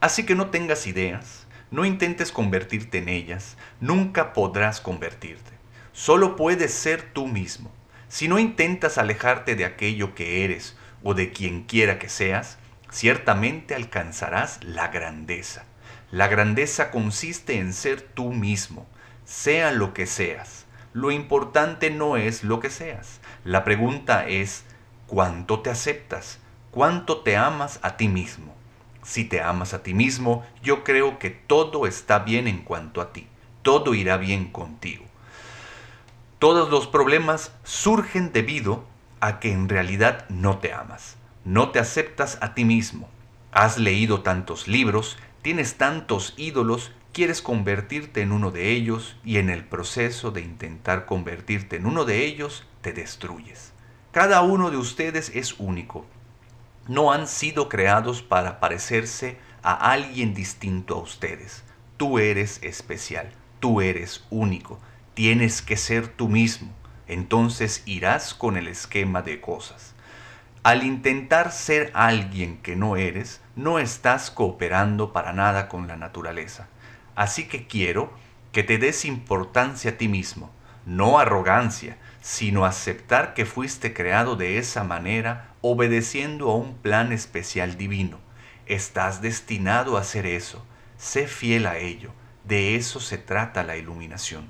Así 0.00 0.26
que 0.26 0.34
no 0.34 0.50
tengas 0.50 0.86
ideas, 0.86 1.46
no 1.70 1.84
intentes 1.84 2.30
convertirte 2.30 2.98
en 2.98 3.08
ellas, 3.08 3.56
nunca 3.80 4.34
podrás 4.34 4.80
convertirte. 4.80 5.50
Solo 5.92 6.36
puedes 6.36 6.72
ser 6.72 7.02
tú 7.12 7.26
mismo. 7.26 7.72
Si 8.08 8.28
no 8.28 8.38
intentas 8.38 8.98
alejarte 8.98 9.56
de 9.56 9.64
aquello 9.64 10.14
que 10.14 10.44
eres 10.44 10.76
o 11.02 11.14
de 11.14 11.32
quien 11.32 11.64
quiera 11.64 11.98
que 11.98 12.08
seas, 12.08 12.58
ciertamente 12.90 13.74
alcanzarás 13.74 14.62
la 14.62 14.88
grandeza. 14.88 15.64
La 16.10 16.28
grandeza 16.28 16.90
consiste 16.90 17.58
en 17.58 17.72
ser 17.72 18.02
tú 18.02 18.32
mismo, 18.32 18.86
sea 19.24 19.72
lo 19.72 19.92
que 19.92 20.06
seas. 20.06 20.57
Lo 20.98 21.12
importante 21.12 21.90
no 21.90 22.16
es 22.16 22.42
lo 22.42 22.58
que 22.58 22.70
seas. 22.70 23.20
La 23.44 23.62
pregunta 23.62 24.26
es, 24.26 24.64
¿cuánto 25.06 25.60
te 25.60 25.70
aceptas? 25.70 26.40
¿Cuánto 26.72 27.18
te 27.18 27.36
amas 27.36 27.78
a 27.82 27.96
ti 27.96 28.08
mismo? 28.08 28.52
Si 29.04 29.24
te 29.24 29.40
amas 29.40 29.74
a 29.74 29.84
ti 29.84 29.94
mismo, 29.94 30.44
yo 30.60 30.82
creo 30.82 31.20
que 31.20 31.30
todo 31.30 31.86
está 31.86 32.18
bien 32.18 32.48
en 32.48 32.62
cuanto 32.64 33.00
a 33.00 33.12
ti. 33.12 33.28
Todo 33.62 33.94
irá 33.94 34.16
bien 34.16 34.50
contigo. 34.50 35.04
Todos 36.40 36.68
los 36.68 36.88
problemas 36.88 37.52
surgen 37.62 38.32
debido 38.32 38.84
a 39.20 39.38
que 39.38 39.52
en 39.52 39.68
realidad 39.68 40.24
no 40.28 40.58
te 40.58 40.72
amas. 40.72 41.16
No 41.44 41.70
te 41.70 41.78
aceptas 41.78 42.38
a 42.40 42.54
ti 42.54 42.64
mismo. 42.64 43.08
Has 43.52 43.78
leído 43.78 44.22
tantos 44.22 44.66
libros, 44.66 45.16
tienes 45.42 45.76
tantos 45.76 46.34
ídolos 46.36 46.90
quieres 47.12 47.42
convertirte 47.42 48.22
en 48.22 48.32
uno 48.32 48.50
de 48.50 48.70
ellos 48.70 49.16
y 49.24 49.38
en 49.38 49.50
el 49.50 49.64
proceso 49.64 50.30
de 50.30 50.40
intentar 50.40 51.06
convertirte 51.06 51.76
en 51.76 51.86
uno 51.86 52.04
de 52.04 52.24
ellos 52.24 52.66
te 52.80 52.92
destruyes. 52.92 53.72
Cada 54.12 54.42
uno 54.42 54.70
de 54.70 54.76
ustedes 54.76 55.30
es 55.34 55.58
único. 55.58 56.06
No 56.86 57.12
han 57.12 57.26
sido 57.26 57.68
creados 57.68 58.22
para 58.22 58.60
parecerse 58.60 59.38
a 59.62 59.90
alguien 59.90 60.34
distinto 60.34 60.94
a 60.94 61.02
ustedes. 61.02 61.64
Tú 61.96 62.18
eres 62.18 62.62
especial, 62.62 63.32
tú 63.60 63.80
eres 63.80 64.24
único, 64.30 64.78
tienes 65.14 65.60
que 65.60 65.76
ser 65.76 66.08
tú 66.08 66.28
mismo. 66.28 66.72
Entonces 67.06 67.82
irás 67.86 68.34
con 68.34 68.56
el 68.56 68.68
esquema 68.68 69.22
de 69.22 69.40
cosas. 69.40 69.94
Al 70.62 70.82
intentar 70.84 71.52
ser 71.52 71.90
alguien 71.94 72.58
que 72.58 72.76
no 72.76 72.96
eres, 72.96 73.40
no 73.56 73.78
estás 73.78 74.30
cooperando 74.30 75.12
para 75.12 75.32
nada 75.32 75.68
con 75.68 75.88
la 75.88 75.96
naturaleza 75.96 76.68
Así 77.18 77.48
que 77.48 77.66
quiero 77.66 78.12
que 78.52 78.62
te 78.62 78.78
des 78.78 79.04
importancia 79.04 79.90
a 79.90 79.94
ti 79.94 80.06
mismo, 80.06 80.52
no 80.86 81.18
arrogancia, 81.18 81.96
sino 82.20 82.64
aceptar 82.64 83.34
que 83.34 83.44
fuiste 83.44 83.92
creado 83.92 84.36
de 84.36 84.58
esa 84.58 84.84
manera 84.84 85.52
obedeciendo 85.60 86.48
a 86.48 86.54
un 86.54 86.76
plan 86.76 87.10
especial 87.10 87.76
divino. 87.76 88.20
Estás 88.66 89.20
destinado 89.20 89.96
a 89.96 90.02
hacer 90.02 90.26
eso. 90.26 90.64
Sé 90.96 91.26
fiel 91.26 91.66
a 91.66 91.78
ello. 91.78 92.12
De 92.44 92.76
eso 92.76 93.00
se 93.00 93.18
trata 93.18 93.64
la 93.64 93.76
iluminación. 93.76 94.48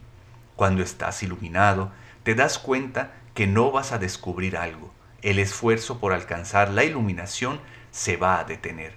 Cuando 0.54 0.82
estás 0.82 1.22
iluminado, 1.22 1.90
te 2.22 2.34
das 2.34 2.58
cuenta 2.58 3.14
que 3.32 3.46
no 3.46 3.72
vas 3.72 3.92
a 3.92 3.98
descubrir 3.98 4.58
algo. 4.58 4.92
El 5.22 5.38
esfuerzo 5.38 6.00
por 6.00 6.12
alcanzar 6.12 6.68
la 6.68 6.84
iluminación 6.84 7.60
se 7.92 8.18
va 8.18 8.38
a 8.38 8.44
detener. 8.44 8.92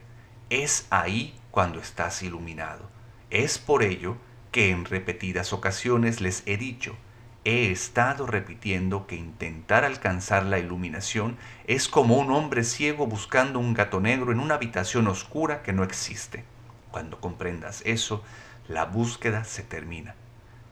Es 0.50 0.88
ahí 0.90 1.40
cuando 1.52 1.80
estás 1.80 2.22
iluminado. 2.22 2.92
Es 3.32 3.60
por 3.60 3.82
ello 3.82 4.18
que 4.52 4.72
en 4.72 4.84
repetidas 4.84 5.54
ocasiones 5.54 6.20
les 6.20 6.44
he 6.46 6.58
dicho, 6.58 6.98
he 7.46 7.72
estado 7.72 8.28
repitiendo 8.28 9.08
que 9.08 9.16
intentar 9.16 9.86
alcanzar 9.86 10.46
la 10.46 10.60
iluminación 10.60 11.38
es 11.66 11.88
como 11.88 12.18
un 12.18 12.30
hombre 12.32 12.64
ciego 12.66 13.08
buscando 13.08 13.58
un 13.58 13.74
gato 13.74 14.02
negro 14.02 14.34
en 14.34 14.42
una 14.42 14.56
habitación 14.56 15.08
oscura 15.08 15.64
que 15.64 15.72
no 15.74 15.84
existe. 15.84 16.44
Cuando 16.92 17.22
comprendas 17.22 17.82
eso, 17.86 18.22
la 18.68 18.86
búsqueda 18.86 19.46
se 19.46 19.64
termina. 19.64 20.16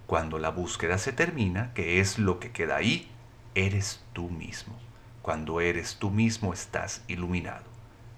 Cuando 0.05 0.37
la 0.37 0.49
búsqueda 0.49 0.97
se 0.97 1.13
termina, 1.13 1.73
que 1.73 2.01
es 2.01 2.19
lo 2.19 2.39
que 2.39 2.51
queda 2.51 2.75
ahí, 2.75 3.09
eres 3.55 4.03
tú 4.13 4.29
mismo. 4.29 4.77
cuando 5.21 5.61
eres 5.61 5.97
tú 5.97 6.09
mismo 6.09 6.53
estás 6.53 7.03
iluminado. 7.07 7.65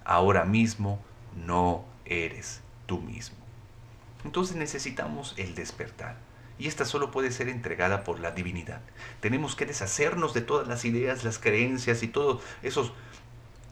Ahora 0.06 0.46
mismo 0.46 1.00
no 1.36 1.84
eres 2.06 2.62
tú 2.86 3.00
mismo. 3.02 3.41
Entonces 4.24 4.56
necesitamos 4.56 5.34
el 5.38 5.56
despertar. 5.56 6.18
Y 6.60 6.68
esta 6.68 6.86
solo 6.86 7.10
puede 7.10 7.32
ser 7.32 7.50
entregada 7.50 8.04
por 8.04 8.20
la 8.20 8.32
divinidad. 8.32 8.82
Tenemos 9.20 9.56
que 9.56 9.66
deshacernos 9.66 10.34
de 10.34 10.42
todas 10.42 10.68
las 10.68 10.86
ideas, 10.86 11.24
las 11.24 11.40
creencias 11.40 12.04
y 12.04 12.08
todos 12.08 12.44
esos 12.62 12.94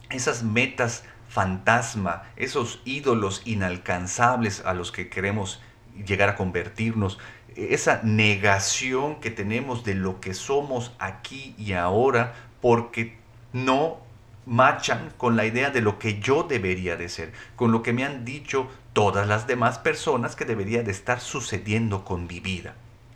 esas 0.09 0.43
metas 0.43 1.03
fantasma, 1.29 2.23
esos 2.35 2.81
ídolos 2.85 3.43
inalcanzables 3.45 4.65
a 4.65 4.73
los 4.73 4.91
que 4.91 5.09
queremos 5.09 5.61
llegar 6.05 6.29
a 6.29 6.35
convertirnos, 6.35 7.19
esa 7.55 8.01
negación 8.03 9.19
que 9.19 9.29
tenemos 9.29 9.83
de 9.83 9.95
lo 9.95 10.19
que 10.19 10.33
somos 10.33 10.91
aquí 10.97 11.53
y 11.57 11.73
ahora 11.73 12.33
porque 12.61 13.17
no 13.53 13.99
machan 14.45 15.13
con 15.17 15.35
la 15.35 15.45
idea 15.45 15.69
de 15.69 15.81
lo 15.81 15.99
que 15.99 16.19
yo 16.19 16.43
debería 16.43 16.95
de 16.95 17.09
ser, 17.09 17.33
con 17.55 17.71
lo 17.71 17.83
que 17.83 17.93
me 17.93 18.03
han 18.03 18.25
dicho 18.25 18.67
todas 18.93 19.27
las 19.27 19.47
demás 19.47 19.77
personas 19.79 20.35
que 20.35 20.45
debería 20.45 20.83
de 20.83 20.91
estar 20.91 21.19
sucediendo 21.19 22.05
con 22.05 22.27
mi 22.27 22.39
vida. 22.39 22.75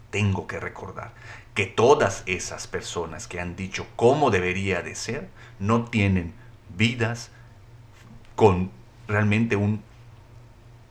Tengo 0.09 0.47
que 0.47 0.59
recordar 0.59 1.11
que 1.53 1.65
todas 1.65 2.23
esas 2.25 2.67
personas 2.67 3.27
que 3.27 3.39
han 3.39 3.55
dicho 3.55 3.87
cómo 3.95 4.31
debería 4.31 4.81
de 4.81 4.95
ser 4.95 5.29
no 5.59 5.85
tienen 5.85 6.33
vidas 6.75 7.31
con 8.35 8.71
realmente 9.07 9.55
un 9.55 9.83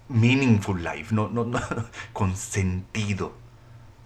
meaningful 0.08 0.82
life, 0.82 1.14
no, 1.14 1.28
no, 1.28 1.44
no, 1.44 1.60
con 2.12 2.36
sentido. 2.36 3.34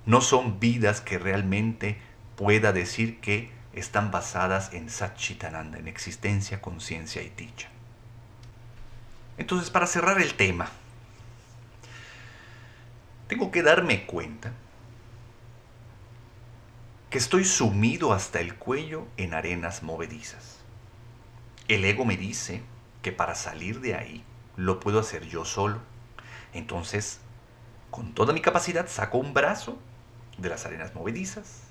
No 0.04 0.20
son 0.20 0.60
vidas 0.60 1.00
que 1.00 1.18
realmente 1.18 1.98
pueda 2.36 2.72
decir 2.72 3.20
que 3.20 3.50
están 3.72 4.10
basadas 4.10 4.72
en 4.72 4.88
Satchitananda, 4.88 5.78
en 5.78 5.88
existencia, 5.88 6.60
conciencia 6.60 7.22
y 7.22 7.30
dicha. 7.36 7.68
Entonces, 9.38 9.70
para 9.70 9.86
cerrar 9.86 10.20
el 10.20 10.34
tema, 10.34 10.68
tengo 13.28 13.50
que 13.50 13.62
darme 13.62 14.06
cuenta 14.06 14.52
que 17.10 17.18
estoy 17.18 17.44
sumido 17.44 18.12
hasta 18.12 18.40
el 18.40 18.54
cuello 18.54 19.06
en 19.16 19.34
arenas 19.34 19.82
movedizas. 19.82 20.58
El 21.68 21.84
ego 21.84 22.04
me 22.04 22.16
dice 22.16 22.62
que 23.02 23.12
para 23.12 23.34
salir 23.34 23.80
de 23.80 23.94
ahí 23.94 24.24
lo 24.56 24.80
puedo 24.80 25.00
hacer 25.00 25.26
yo 25.26 25.44
solo. 25.44 25.80
Entonces, 26.52 27.20
con 27.90 28.14
toda 28.14 28.32
mi 28.32 28.40
capacidad, 28.40 28.88
saco 28.88 29.18
un 29.18 29.34
brazo 29.34 29.78
de 30.38 30.48
las 30.48 30.66
arenas 30.66 30.94
movedizas, 30.94 31.62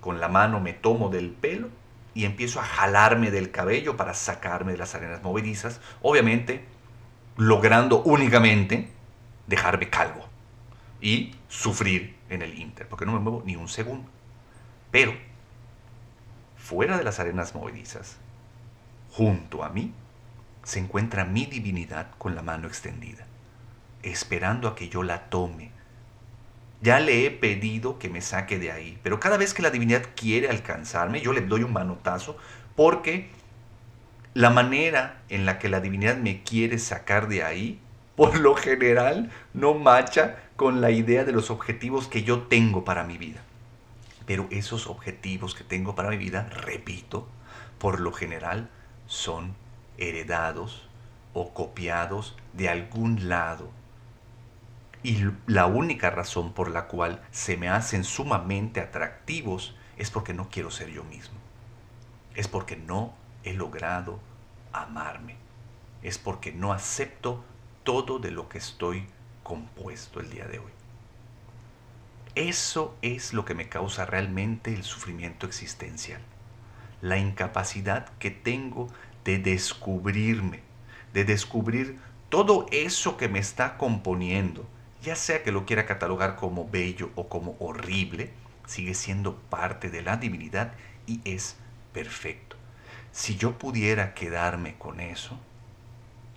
con 0.00 0.20
la 0.20 0.28
mano 0.28 0.60
me 0.60 0.72
tomo 0.72 1.08
del 1.08 1.30
pelo 1.30 1.68
y 2.18 2.24
empiezo 2.24 2.58
a 2.58 2.64
jalarme 2.64 3.30
del 3.30 3.52
cabello 3.52 3.96
para 3.96 4.12
sacarme 4.12 4.72
de 4.72 4.78
las 4.78 4.96
arenas 4.96 5.22
movedizas, 5.22 5.80
obviamente 6.02 6.64
logrando 7.36 8.02
únicamente 8.02 8.88
dejarme 9.46 9.88
calvo 9.88 10.26
y 11.00 11.36
sufrir 11.46 12.16
en 12.28 12.42
el 12.42 12.58
Inter, 12.58 12.88
porque 12.88 13.06
no 13.06 13.12
me 13.12 13.20
muevo 13.20 13.44
ni 13.46 13.54
un 13.54 13.68
segundo. 13.68 14.10
Pero, 14.90 15.14
fuera 16.56 16.98
de 16.98 17.04
las 17.04 17.20
arenas 17.20 17.54
movedizas, 17.54 18.16
junto 19.12 19.62
a 19.62 19.68
mí, 19.68 19.94
se 20.64 20.80
encuentra 20.80 21.24
mi 21.24 21.46
divinidad 21.46 22.08
con 22.18 22.34
la 22.34 22.42
mano 22.42 22.66
extendida, 22.66 23.26
esperando 24.02 24.66
a 24.66 24.74
que 24.74 24.88
yo 24.88 25.04
la 25.04 25.30
tome 25.30 25.70
ya 26.80 27.00
le 27.00 27.26
he 27.26 27.30
pedido 27.30 27.98
que 27.98 28.08
me 28.08 28.20
saque 28.20 28.58
de 28.58 28.70
ahí, 28.70 28.98
pero 29.02 29.18
cada 29.18 29.36
vez 29.36 29.54
que 29.54 29.62
la 29.62 29.70
divinidad 29.70 30.04
quiere 30.14 30.48
alcanzarme, 30.48 31.20
yo 31.20 31.32
le 31.32 31.40
doy 31.40 31.62
un 31.62 31.72
manotazo 31.72 32.36
porque 32.76 33.30
la 34.34 34.50
manera 34.50 35.22
en 35.28 35.46
la 35.46 35.58
que 35.58 35.68
la 35.68 35.80
divinidad 35.80 36.16
me 36.16 36.42
quiere 36.42 36.78
sacar 36.78 37.28
de 37.28 37.42
ahí, 37.42 37.80
por 38.14 38.38
lo 38.38 38.54
general, 38.54 39.30
no 39.54 39.74
macha 39.74 40.38
con 40.56 40.80
la 40.80 40.90
idea 40.90 41.24
de 41.24 41.32
los 41.32 41.50
objetivos 41.50 42.08
que 42.08 42.22
yo 42.22 42.42
tengo 42.42 42.84
para 42.84 43.04
mi 43.04 43.18
vida. 43.18 43.40
Pero 44.26 44.46
esos 44.50 44.86
objetivos 44.86 45.54
que 45.54 45.64
tengo 45.64 45.94
para 45.94 46.10
mi 46.10 46.16
vida, 46.16 46.48
repito, 46.50 47.28
por 47.78 48.00
lo 48.00 48.12
general 48.12 48.68
son 49.06 49.54
heredados 49.96 50.88
o 51.32 51.54
copiados 51.54 52.36
de 52.52 52.68
algún 52.68 53.28
lado 53.28 53.70
y 55.02 55.24
la 55.46 55.66
única 55.66 56.10
razón 56.10 56.52
por 56.52 56.70
la 56.70 56.86
cual 56.88 57.22
se 57.30 57.56
me 57.56 57.68
hacen 57.68 58.04
sumamente 58.04 58.80
atractivos 58.80 59.76
es 59.96 60.10
porque 60.10 60.34
no 60.34 60.48
quiero 60.48 60.70
ser 60.70 60.90
yo 60.90 61.04
mismo. 61.04 61.36
Es 62.34 62.48
porque 62.48 62.76
no 62.76 63.14
he 63.44 63.52
logrado 63.52 64.20
amarme. 64.72 65.36
Es 66.02 66.18
porque 66.18 66.52
no 66.52 66.72
acepto 66.72 67.44
todo 67.84 68.18
de 68.18 68.30
lo 68.30 68.48
que 68.48 68.58
estoy 68.58 69.06
compuesto 69.42 70.20
el 70.20 70.30
día 70.30 70.46
de 70.46 70.58
hoy. 70.58 70.72
Eso 72.34 72.96
es 73.02 73.32
lo 73.32 73.44
que 73.44 73.54
me 73.54 73.68
causa 73.68 74.04
realmente 74.04 74.72
el 74.72 74.84
sufrimiento 74.84 75.46
existencial. 75.46 76.20
La 77.00 77.18
incapacidad 77.18 78.08
que 78.18 78.30
tengo 78.30 78.88
de 79.24 79.38
descubrirme, 79.38 80.60
de 81.12 81.24
descubrir 81.24 81.98
todo 82.28 82.66
eso 82.70 83.16
que 83.16 83.28
me 83.28 83.38
está 83.38 83.76
componiendo, 83.76 84.68
ya 85.02 85.16
sea 85.16 85.42
que 85.42 85.52
lo 85.52 85.64
quiera 85.64 85.86
catalogar 85.86 86.36
como 86.36 86.68
bello 86.68 87.10
o 87.14 87.28
como 87.28 87.56
horrible, 87.60 88.30
sigue 88.66 88.94
siendo 88.94 89.36
parte 89.36 89.90
de 89.90 90.02
la 90.02 90.16
divinidad 90.16 90.72
y 91.06 91.20
es 91.24 91.56
perfecto. 91.92 92.56
Si 93.12 93.36
yo 93.36 93.58
pudiera 93.58 94.14
quedarme 94.14 94.76
con 94.76 95.00
eso, 95.00 95.38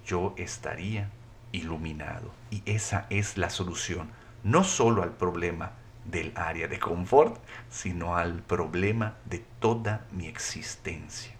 yo 0.05 0.33
estaría 0.37 1.09
iluminado. 1.51 2.31
Y 2.49 2.63
esa 2.65 3.05
es 3.09 3.37
la 3.37 3.49
solución, 3.49 4.09
no 4.43 4.63
solo 4.63 5.03
al 5.03 5.11
problema 5.11 5.73
del 6.05 6.31
área 6.35 6.67
de 6.67 6.79
confort, 6.79 7.39
sino 7.69 8.15
al 8.15 8.41
problema 8.41 9.15
de 9.25 9.43
toda 9.59 10.05
mi 10.11 10.27
existencia. 10.27 11.33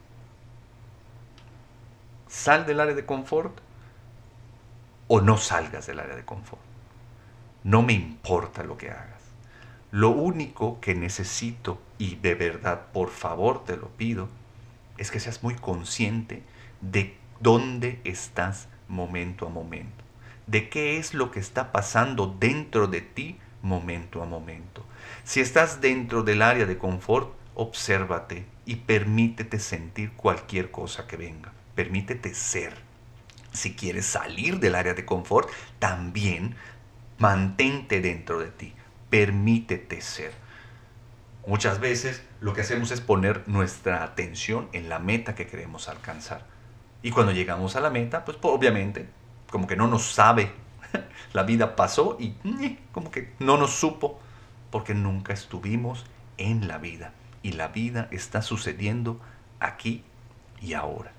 Sal 2.28 2.66
del 2.66 2.80
área 2.80 2.96
de 2.96 3.06
confort 3.06 3.60
o 5.08 5.20
no 5.22 5.38
salgas 5.38 5.88
del 5.88 6.00
área 6.00 6.16
de 6.16 6.24
confort. 6.24 6.71
No 7.64 7.82
me 7.82 7.94
importa 7.94 8.64
lo 8.64 8.78
que 8.78 8.90
hagas. 8.90 9.22
Lo 9.92 10.10
único 10.10 10.80
que 10.80 10.96
necesito, 10.96 11.82
y 11.98 12.16
de 12.16 12.34
verdad, 12.34 12.88
por 12.94 13.10
favor 13.10 13.66
te 13.66 13.78
lo 13.78 13.90
pido, 13.90 14.30
es 14.98 15.12
que 15.12 15.20
seas 15.20 15.44
muy 15.44 15.56
consciente 15.56 16.44
de 16.80 17.18
dónde 17.40 18.00
estás 18.04 18.68
momento 18.88 19.48
a 19.48 19.50
momento, 19.50 20.04
de 20.48 20.70
qué 20.70 20.98
es 20.98 21.14
lo 21.14 21.32
que 21.32 21.40
está 21.40 21.72
pasando 21.72 22.36
dentro 22.40 22.88
de 22.88 23.02
ti 23.02 23.38
momento 23.62 24.24
a 24.24 24.26
momento. 24.26 24.84
Si 25.24 25.40
estás 25.40 25.82
dentro 25.82 26.24
del 26.24 26.42
área 26.42 26.66
de 26.66 26.78
confort, 26.78 27.34
obsérvate 27.56 28.46
y 28.66 28.78
permítete 28.78 29.60
sentir 29.60 30.14
cualquier 30.14 30.72
cosa 30.72 31.08
que 31.08 31.18
venga. 31.18 31.54
Permítete 31.76 32.34
ser. 32.34 32.74
Si 33.52 33.76
quieres 33.76 34.06
salir 34.06 34.60
del 34.60 34.76
área 34.76 34.94
de 34.94 35.06
confort, 35.06 35.50
también 35.80 36.56
Mantente 37.22 38.02
dentro 38.02 38.40
de 38.40 38.48
ti. 38.48 38.74
Permítete 39.12 40.02
ser. 40.02 40.34
Muchas 41.46 41.80
veces 41.80 42.24
lo 42.40 42.54
que 42.54 42.62
hacemos 42.62 42.90
es 42.90 43.00
poner 43.00 43.48
nuestra 43.48 44.04
atención 44.04 44.70
en 44.74 44.90
la 44.90 44.98
meta 44.98 45.36
que 45.36 45.46
queremos 45.46 45.88
alcanzar. 45.88 46.48
Y 47.04 47.12
cuando 47.12 47.32
llegamos 47.32 47.76
a 47.76 47.80
la 47.80 47.92
meta, 47.92 48.26
pues, 48.26 48.40
obviamente, 48.42 49.08
como 49.52 49.68
que 49.68 49.76
no 49.76 49.86
nos 49.86 50.12
sabe. 50.12 50.52
La 51.34 51.44
vida 51.44 51.76
pasó 51.76 52.18
y 52.20 52.34
como 52.92 53.12
que 53.12 53.34
no 53.38 53.56
nos 53.56 53.76
supo 53.76 54.20
porque 54.72 54.96
nunca 54.96 55.32
estuvimos 55.32 56.06
en 56.38 56.68
la 56.68 56.80
vida. 56.80 57.14
Y 57.44 57.52
la 57.52 57.68
vida 57.68 58.08
está 58.12 58.42
sucediendo 58.42 59.22
aquí 59.60 60.04
y 60.60 60.74
ahora. 60.74 61.12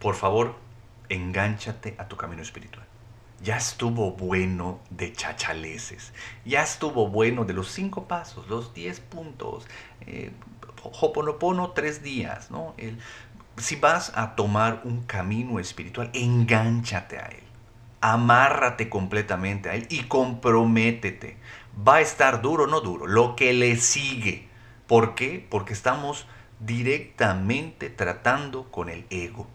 Por 0.00 0.16
favor, 0.16 0.56
engánchate 1.08 1.94
a 1.98 2.08
tu 2.08 2.16
camino 2.16 2.42
espiritual 2.42 2.91
ya 3.42 3.56
estuvo 3.56 4.12
bueno 4.12 4.80
de 4.90 5.12
chachaleses, 5.12 6.12
ya 6.44 6.62
estuvo 6.62 7.08
bueno 7.08 7.44
de 7.44 7.54
los 7.54 7.68
cinco 7.68 8.04
pasos, 8.06 8.48
los 8.48 8.72
diez 8.72 9.00
puntos, 9.00 9.66
eh, 10.06 10.32
Hoponopono 10.84 11.70
tres 11.70 12.02
días, 12.02 12.50
¿no? 12.50 12.74
Si 13.56 13.76
vas 13.76 14.12
a 14.16 14.34
tomar 14.34 14.80
un 14.84 15.02
camino 15.02 15.60
espiritual, 15.60 16.10
engánchate 16.12 17.18
a 17.18 17.26
él, 17.26 17.42
amárrate 18.00 18.88
completamente 18.88 19.70
a 19.70 19.74
él 19.74 19.86
y 19.90 20.04
comprométete. 20.04 21.36
Va 21.86 21.96
a 21.96 22.00
estar 22.00 22.42
duro 22.42 22.64
o 22.64 22.66
no 22.66 22.80
duro, 22.80 23.06
lo 23.06 23.36
que 23.36 23.52
le 23.52 23.76
sigue. 23.76 24.48
¿Por 24.88 25.14
qué? 25.14 25.46
Porque 25.48 25.72
estamos 25.72 26.26
directamente 26.58 27.88
tratando 27.88 28.70
con 28.70 28.88
el 28.88 29.06
ego. 29.10 29.46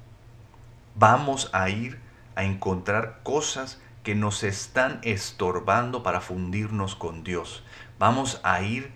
Vamos 0.96 1.50
a 1.54 1.70
ir 1.70 2.07
a 2.38 2.44
encontrar 2.44 3.20
cosas 3.24 3.82
que 4.04 4.14
nos 4.14 4.44
están 4.44 5.00
estorbando 5.02 6.04
para 6.04 6.22
fundirnos 6.22 6.96
con 6.96 7.24
Dios. 7.24 7.64
Vamos 7.98 8.40
a 8.44 8.62
ir 8.62 8.92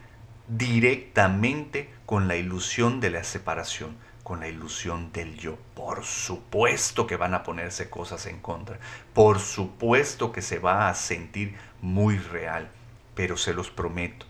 directamente 0.47 1.91
con 2.05 2.27
la 2.27 2.35
ilusión 2.35 2.99
de 2.99 3.09
la 3.09 3.23
separación, 3.23 3.97
con 4.23 4.41
la 4.41 4.47
ilusión 4.47 5.11
del 5.11 5.37
yo. 5.37 5.57
Por 5.73 6.05
supuesto 6.05 7.07
que 7.07 7.17
van 7.17 7.33
a 7.33 7.41
ponerse 7.41 7.89
cosas 7.89 8.27
en 8.27 8.39
contra, 8.39 8.79
por 9.15 9.39
supuesto 9.39 10.31
que 10.31 10.43
se 10.43 10.59
va 10.59 10.87
a 10.87 10.93
sentir 10.93 11.55
muy 11.81 12.19
real, 12.19 12.69
pero 13.15 13.37
se 13.37 13.55
los 13.55 13.71
prometo, 13.71 14.27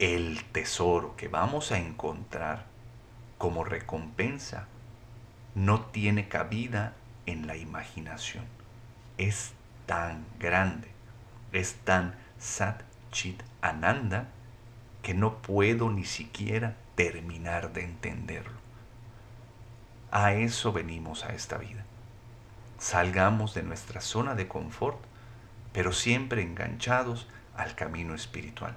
el 0.00 0.44
tesoro 0.46 1.14
que 1.16 1.28
vamos 1.28 1.70
a 1.70 1.78
encontrar 1.78 2.66
como 3.38 3.62
recompensa 3.62 4.66
no 5.54 5.82
tiene 5.82 6.26
cabida 6.28 6.94
en 7.28 7.46
la 7.46 7.56
imaginación. 7.56 8.44
Es 9.18 9.52
tan 9.84 10.24
grande, 10.38 10.88
es 11.52 11.74
tan 11.84 12.14
sat 12.38 12.82
chit 13.12 13.42
ananda 13.60 14.28
que 15.02 15.12
no 15.12 15.42
puedo 15.42 15.90
ni 15.90 16.04
siquiera 16.04 16.76
terminar 16.94 17.74
de 17.74 17.84
entenderlo. 17.84 18.58
A 20.10 20.32
eso 20.32 20.72
venimos 20.72 21.24
a 21.24 21.34
esta 21.34 21.58
vida. 21.58 21.84
Salgamos 22.78 23.52
de 23.52 23.62
nuestra 23.62 24.00
zona 24.00 24.34
de 24.34 24.48
confort, 24.48 24.98
pero 25.74 25.92
siempre 25.92 26.40
enganchados 26.42 27.28
al 27.56 27.74
camino 27.74 28.14
espiritual, 28.14 28.74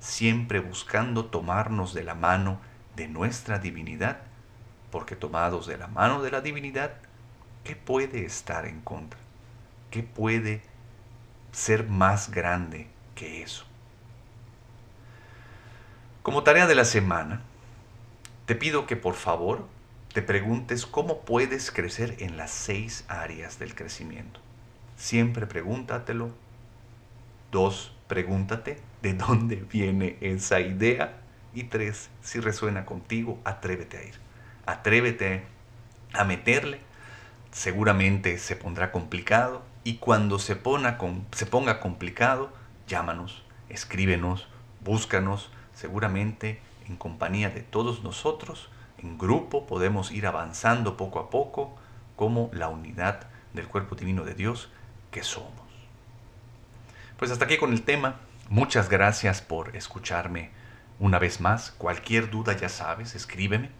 siempre 0.00 0.58
buscando 0.58 1.26
tomarnos 1.26 1.94
de 1.94 2.02
la 2.02 2.14
mano 2.14 2.58
de 2.96 3.06
nuestra 3.06 3.60
divinidad, 3.60 4.22
porque 4.90 5.14
tomados 5.14 5.68
de 5.68 5.78
la 5.78 5.86
mano 5.86 6.20
de 6.20 6.32
la 6.32 6.40
divinidad, 6.40 6.94
¿qué 7.64 7.76
puede 7.76 8.24
estar 8.24 8.66
en 8.66 8.80
contra? 8.80 9.18
¿Qué 9.90 10.02
puede 10.02 10.62
ser 11.52 11.86
más 11.86 12.30
grande 12.30 12.88
que 13.14 13.42
eso? 13.42 13.64
Como 16.22 16.44
tarea 16.44 16.66
de 16.66 16.74
la 16.74 16.84
semana, 16.84 17.42
te 18.46 18.54
pido 18.54 18.86
que 18.86 18.96
por 18.96 19.14
favor 19.14 19.66
te 20.12 20.22
preguntes 20.22 20.86
cómo 20.86 21.22
puedes 21.22 21.70
crecer 21.70 22.16
en 22.18 22.36
las 22.36 22.50
seis 22.50 23.04
áreas 23.08 23.58
del 23.58 23.74
crecimiento. 23.74 24.40
Siempre 24.96 25.46
pregúntatelo. 25.46 26.30
Dos, 27.50 27.92
pregúntate 28.08 28.78
de 29.00 29.14
dónde 29.14 29.56
viene 29.56 30.16
esa 30.20 30.60
idea. 30.60 31.18
Y 31.54 31.64
tres, 31.64 32.08
si 32.22 32.40
resuena 32.40 32.86
contigo, 32.86 33.40
atrévete 33.44 33.98
a 33.98 34.02
ir. 34.04 34.14
Atrévete 34.64 35.42
a 36.12 36.24
meterle. 36.24 36.80
Seguramente 37.52 38.38
se 38.38 38.56
pondrá 38.56 38.90
complicado. 38.90 39.62
Y 39.84 39.96
cuando 39.96 40.38
se, 40.38 40.60
se 41.32 41.46
ponga 41.46 41.80
complicado, 41.80 42.52
llámanos, 42.86 43.42
escríbenos, 43.68 44.48
búscanos 44.80 45.50
seguramente 45.74 46.60
en 46.86 46.96
compañía 46.96 47.50
de 47.50 47.62
todos 47.62 48.02
nosotros, 48.02 48.68
en 48.98 49.18
grupo, 49.18 49.66
podemos 49.66 50.12
ir 50.12 50.26
avanzando 50.26 50.96
poco 50.96 51.18
a 51.18 51.30
poco 51.30 51.76
como 52.16 52.50
la 52.52 52.68
unidad 52.68 53.26
del 53.52 53.66
cuerpo 53.66 53.96
divino 53.96 54.24
de 54.24 54.34
Dios 54.34 54.70
que 55.10 55.22
somos. 55.22 55.50
Pues 57.18 57.30
hasta 57.30 57.44
aquí 57.44 57.58
con 57.58 57.72
el 57.72 57.82
tema. 57.82 58.16
Muchas 58.48 58.88
gracias 58.88 59.42
por 59.42 59.76
escucharme 59.76 60.50
una 60.98 61.18
vez 61.18 61.40
más. 61.40 61.72
Cualquier 61.72 62.30
duda 62.30 62.56
ya 62.56 62.68
sabes, 62.68 63.14
escríbeme. 63.14 63.70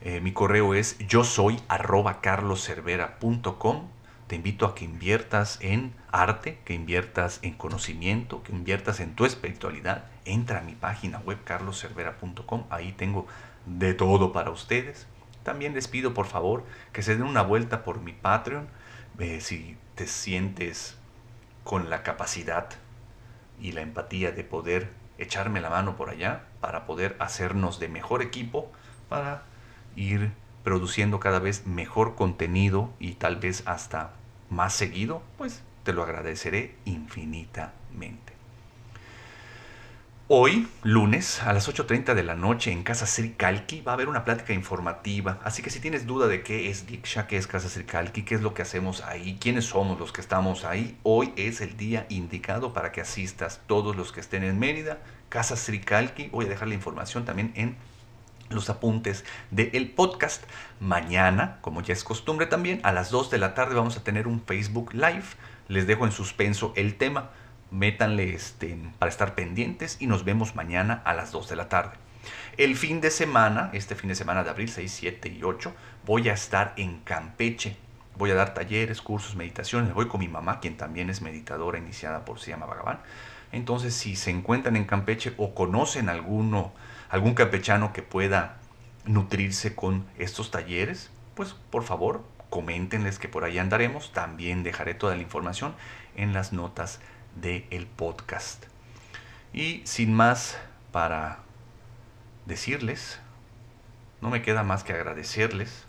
Eh, 0.00 0.20
mi 0.20 0.32
correo 0.32 0.74
es 0.74 0.98
yo 0.98 1.24
soy 1.24 1.60
arroba 1.68 2.20
carloservera.com 2.20 3.88
te 4.28 4.36
invito 4.36 4.66
a 4.66 4.74
que 4.74 4.84
inviertas 4.84 5.58
en 5.62 5.94
arte, 6.12 6.58
que 6.66 6.74
inviertas 6.74 7.38
en 7.40 7.54
conocimiento, 7.54 8.42
que 8.42 8.52
inviertas 8.52 9.00
en 9.00 9.14
tu 9.14 9.24
espiritualidad. 9.24 10.04
Entra 10.26 10.58
a 10.58 10.62
mi 10.62 10.74
página 10.74 11.18
web 11.20 11.42
carloservera.com, 11.44 12.64
ahí 12.68 12.92
tengo 12.92 13.26
de 13.64 13.94
todo 13.94 14.34
para 14.34 14.50
ustedes. 14.50 15.06
También 15.44 15.72
les 15.72 15.88
pido 15.88 16.12
por 16.12 16.26
favor 16.26 16.64
que 16.92 17.02
se 17.02 17.16
den 17.16 17.22
una 17.22 17.40
vuelta 17.40 17.84
por 17.84 18.02
mi 18.02 18.12
Patreon, 18.12 18.68
eh, 19.18 19.40
si 19.40 19.78
te 19.94 20.06
sientes 20.06 20.98
con 21.64 21.88
la 21.88 22.02
capacidad 22.02 22.68
y 23.58 23.72
la 23.72 23.80
empatía 23.80 24.30
de 24.30 24.44
poder 24.44 24.90
echarme 25.16 25.62
la 25.62 25.70
mano 25.70 25.96
por 25.96 26.10
allá 26.10 26.44
para 26.60 26.84
poder 26.84 27.16
hacernos 27.18 27.80
de 27.80 27.88
mejor 27.88 28.20
equipo 28.20 28.70
para 29.08 29.44
ir 29.98 30.32
produciendo 30.62 31.20
cada 31.20 31.38
vez 31.38 31.66
mejor 31.66 32.14
contenido 32.14 32.90
y 32.98 33.14
tal 33.14 33.36
vez 33.36 33.62
hasta 33.66 34.12
más 34.50 34.74
seguido, 34.74 35.22
pues 35.36 35.62
te 35.82 35.92
lo 35.92 36.02
agradeceré 36.02 36.74
infinitamente. 36.84 38.38
Hoy, 40.30 40.68
lunes, 40.82 41.42
a 41.42 41.54
las 41.54 41.70
8.30 41.70 42.12
de 42.12 42.22
la 42.22 42.34
noche 42.34 42.70
en 42.70 42.82
Casa 42.82 43.06
Kalki, 43.38 43.80
va 43.80 43.92
a 43.92 43.94
haber 43.94 44.10
una 44.10 44.26
plática 44.26 44.52
informativa. 44.52 45.40
Así 45.42 45.62
que 45.62 45.70
si 45.70 45.80
tienes 45.80 46.06
duda 46.06 46.26
de 46.26 46.42
qué 46.42 46.68
es 46.68 46.86
Diksha, 46.86 47.26
qué 47.26 47.38
es 47.38 47.46
Casa 47.46 47.70
Kalki, 47.86 48.24
qué 48.24 48.34
es 48.34 48.42
lo 48.42 48.52
que 48.52 48.60
hacemos 48.60 49.02
ahí, 49.02 49.38
quiénes 49.40 49.64
somos 49.64 49.98
los 49.98 50.12
que 50.12 50.20
estamos 50.20 50.66
ahí, 50.66 50.98
hoy 51.02 51.32
es 51.36 51.62
el 51.62 51.78
día 51.78 52.04
indicado 52.10 52.74
para 52.74 52.92
que 52.92 53.00
asistas 53.00 53.62
todos 53.66 53.96
los 53.96 54.12
que 54.12 54.20
estén 54.20 54.44
en 54.44 54.58
Mérida. 54.58 54.98
Casa 55.30 55.54
Kalki, 55.82 56.28
voy 56.28 56.44
a 56.44 56.48
dejar 56.50 56.68
la 56.68 56.74
información 56.74 57.24
también 57.24 57.52
en 57.54 57.76
los 58.50 58.70
apuntes 58.70 59.24
del 59.50 59.90
podcast. 59.90 60.44
Mañana, 60.80 61.58
como 61.60 61.82
ya 61.82 61.92
es 61.92 62.04
costumbre 62.04 62.46
también, 62.46 62.80
a 62.82 62.92
las 62.92 63.10
2 63.10 63.30
de 63.30 63.38
la 63.38 63.54
tarde 63.54 63.74
vamos 63.74 63.96
a 63.96 64.04
tener 64.04 64.26
un 64.26 64.42
Facebook 64.44 64.92
Live. 64.92 65.24
Les 65.68 65.86
dejo 65.86 66.04
en 66.04 66.12
suspenso 66.12 66.72
el 66.76 66.96
tema. 66.96 67.30
Métanle 67.70 68.34
este, 68.34 68.78
para 68.98 69.10
estar 69.10 69.34
pendientes 69.34 69.98
y 70.00 70.06
nos 70.06 70.24
vemos 70.24 70.54
mañana 70.54 71.02
a 71.04 71.14
las 71.14 71.32
2 71.32 71.48
de 71.48 71.56
la 71.56 71.68
tarde. 71.68 71.96
El 72.56 72.76
fin 72.76 73.00
de 73.00 73.10
semana, 73.10 73.70
este 73.72 73.94
fin 73.94 74.08
de 74.08 74.14
semana 74.14 74.42
de 74.42 74.50
abril 74.50 74.68
6, 74.68 74.90
7 74.90 75.28
y 75.28 75.42
8, 75.42 75.72
voy 76.06 76.28
a 76.28 76.32
estar 76.32 76.74
en 76.76 77.00
Campeche. 77.00 77.76
Voy 78.16 78.30
a 78.30 78.34
dar 78.34 78.52
talleres, 78.54 79.00
cursos, 79.00 79.36
meditaciones. 79.36 79.94
Voy 79.94 80.08
con 80.08 80.20
mi 80.20 80.28
mamá, 80.28 80.58
quien 80.58 80.76
también 80.76 81.08
es 81.08 81.22
meditadora 81.22 81.78
iniciada 81.78 82.24
por 82.24 82.40
Siama 82.40 82.66
Bhagavan. 82.66 83.00
Entonces, 83.52 83.94
si 83.94 84.16
se 84.16 84.30
encuentran 84.30 84.76
en 84.76 84.86
Campeche 84.86 85.34
o 85.36 85.54
conocen 85.54 86.08
alguno 86.08 86.72
algún 87.08 87.34
campechano 87.34 87.92
que 87.92 88.02
pueda 88.02 88.58
nutrirse 89.04 89.74
con 89.74 90.06
estos 90.18 90.50
talleres, 90.50 91.10
pues 91.34 91.54
por 91.70 91.84
favor 91.84 92.24
coméntenles 92.50 93.18
que 93.18 93.28
por 93.28 93.44
ahí 93.44 93.58
andaremos. 93.58 94.12
También 94.12 94.62
dejaré 94.62 94.94
toda 94.94 95.16
la 95.16 95.22
información 95.22 95.74
en 96.16 96.32
las 96.32 96.52
notas 96.52 97.00
del 97.36 97.86
podcast. 97.86 98.64
Y 99.52 99.82
sin 99.84 100.12
más 100.12 100.58
para 100.92 101.38
decirles, 102.46 103.20
no 104.20 104.30
me 104.30 104.42
queda 104.42 104.62
más 104.62 104.84
que 104.84 104.92
agradecerles 104.92 105.86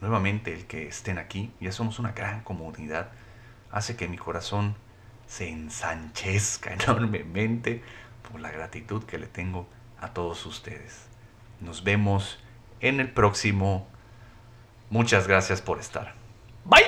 nuevamente 0.00 0.52
el 0.54 0.66
que 0.66 0.88
estén 0.88 1.18
aquí. 1.18 1.52
Ya 1.60 1.72
somos 1.72 1.98
una 1.98 2.12
gran 2.12 2.42
comunidad. 2.42 3.10
Hace 3.70 3.96
que 3.96 4.08
mi 4.08 4.16
corazón 4.16 4.74
se 5.26 5.48
ensanchezca 5.48 6.72
enormemente 6.80 7.82
por 8.30 8.40
la 8.40 8.50
gratitud 8.50 9.04
que 9.04 9.18
le 9.18 9.26
tengo 9.26 9.68
a 10.00 10.12
todos 10.12 10.44
ustedes. 10.46 11.06
Nos 11.60 11.84
vemos 11.84 12.38
en 12.80 13.00
el 13.00 13.10
próximo. 13.12 13.86
Muchas 14.88 15.28
gracias 15.28 15.60
por 15.60 15.78
estar. 15.78 16.14
Bye. 16.64 16.84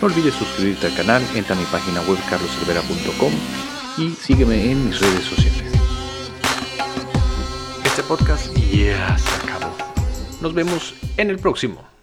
No 0.00 0.06
olvides 0.06 0.34
suscribirte 0.34 0.86
al 0.86 0.94
canal, 0.94 1.22
entra 1.34 1.56
a 1.56 1.58
mi 1.58 1.64
página 1.66 2.00
web 2.02 2.18
carloservera.com 2.30 3.32
y 3.98 4.10
sígueme 4.10 4.70
en 4.70 4.86
mis 4.86 5.00
redes 5.00 5.24
sociales. 5.24 5.72
Este 7.84 8.02
podcast 8.04 8.56
ya 8.56 9.18
se 9.18 9.46
acabó. 9.46 9.74
Nos 10.40 10.54
vemos 10.54 10.94
en 11.16 11.30
el 11.30 11.38
próximo. 11.38 11.97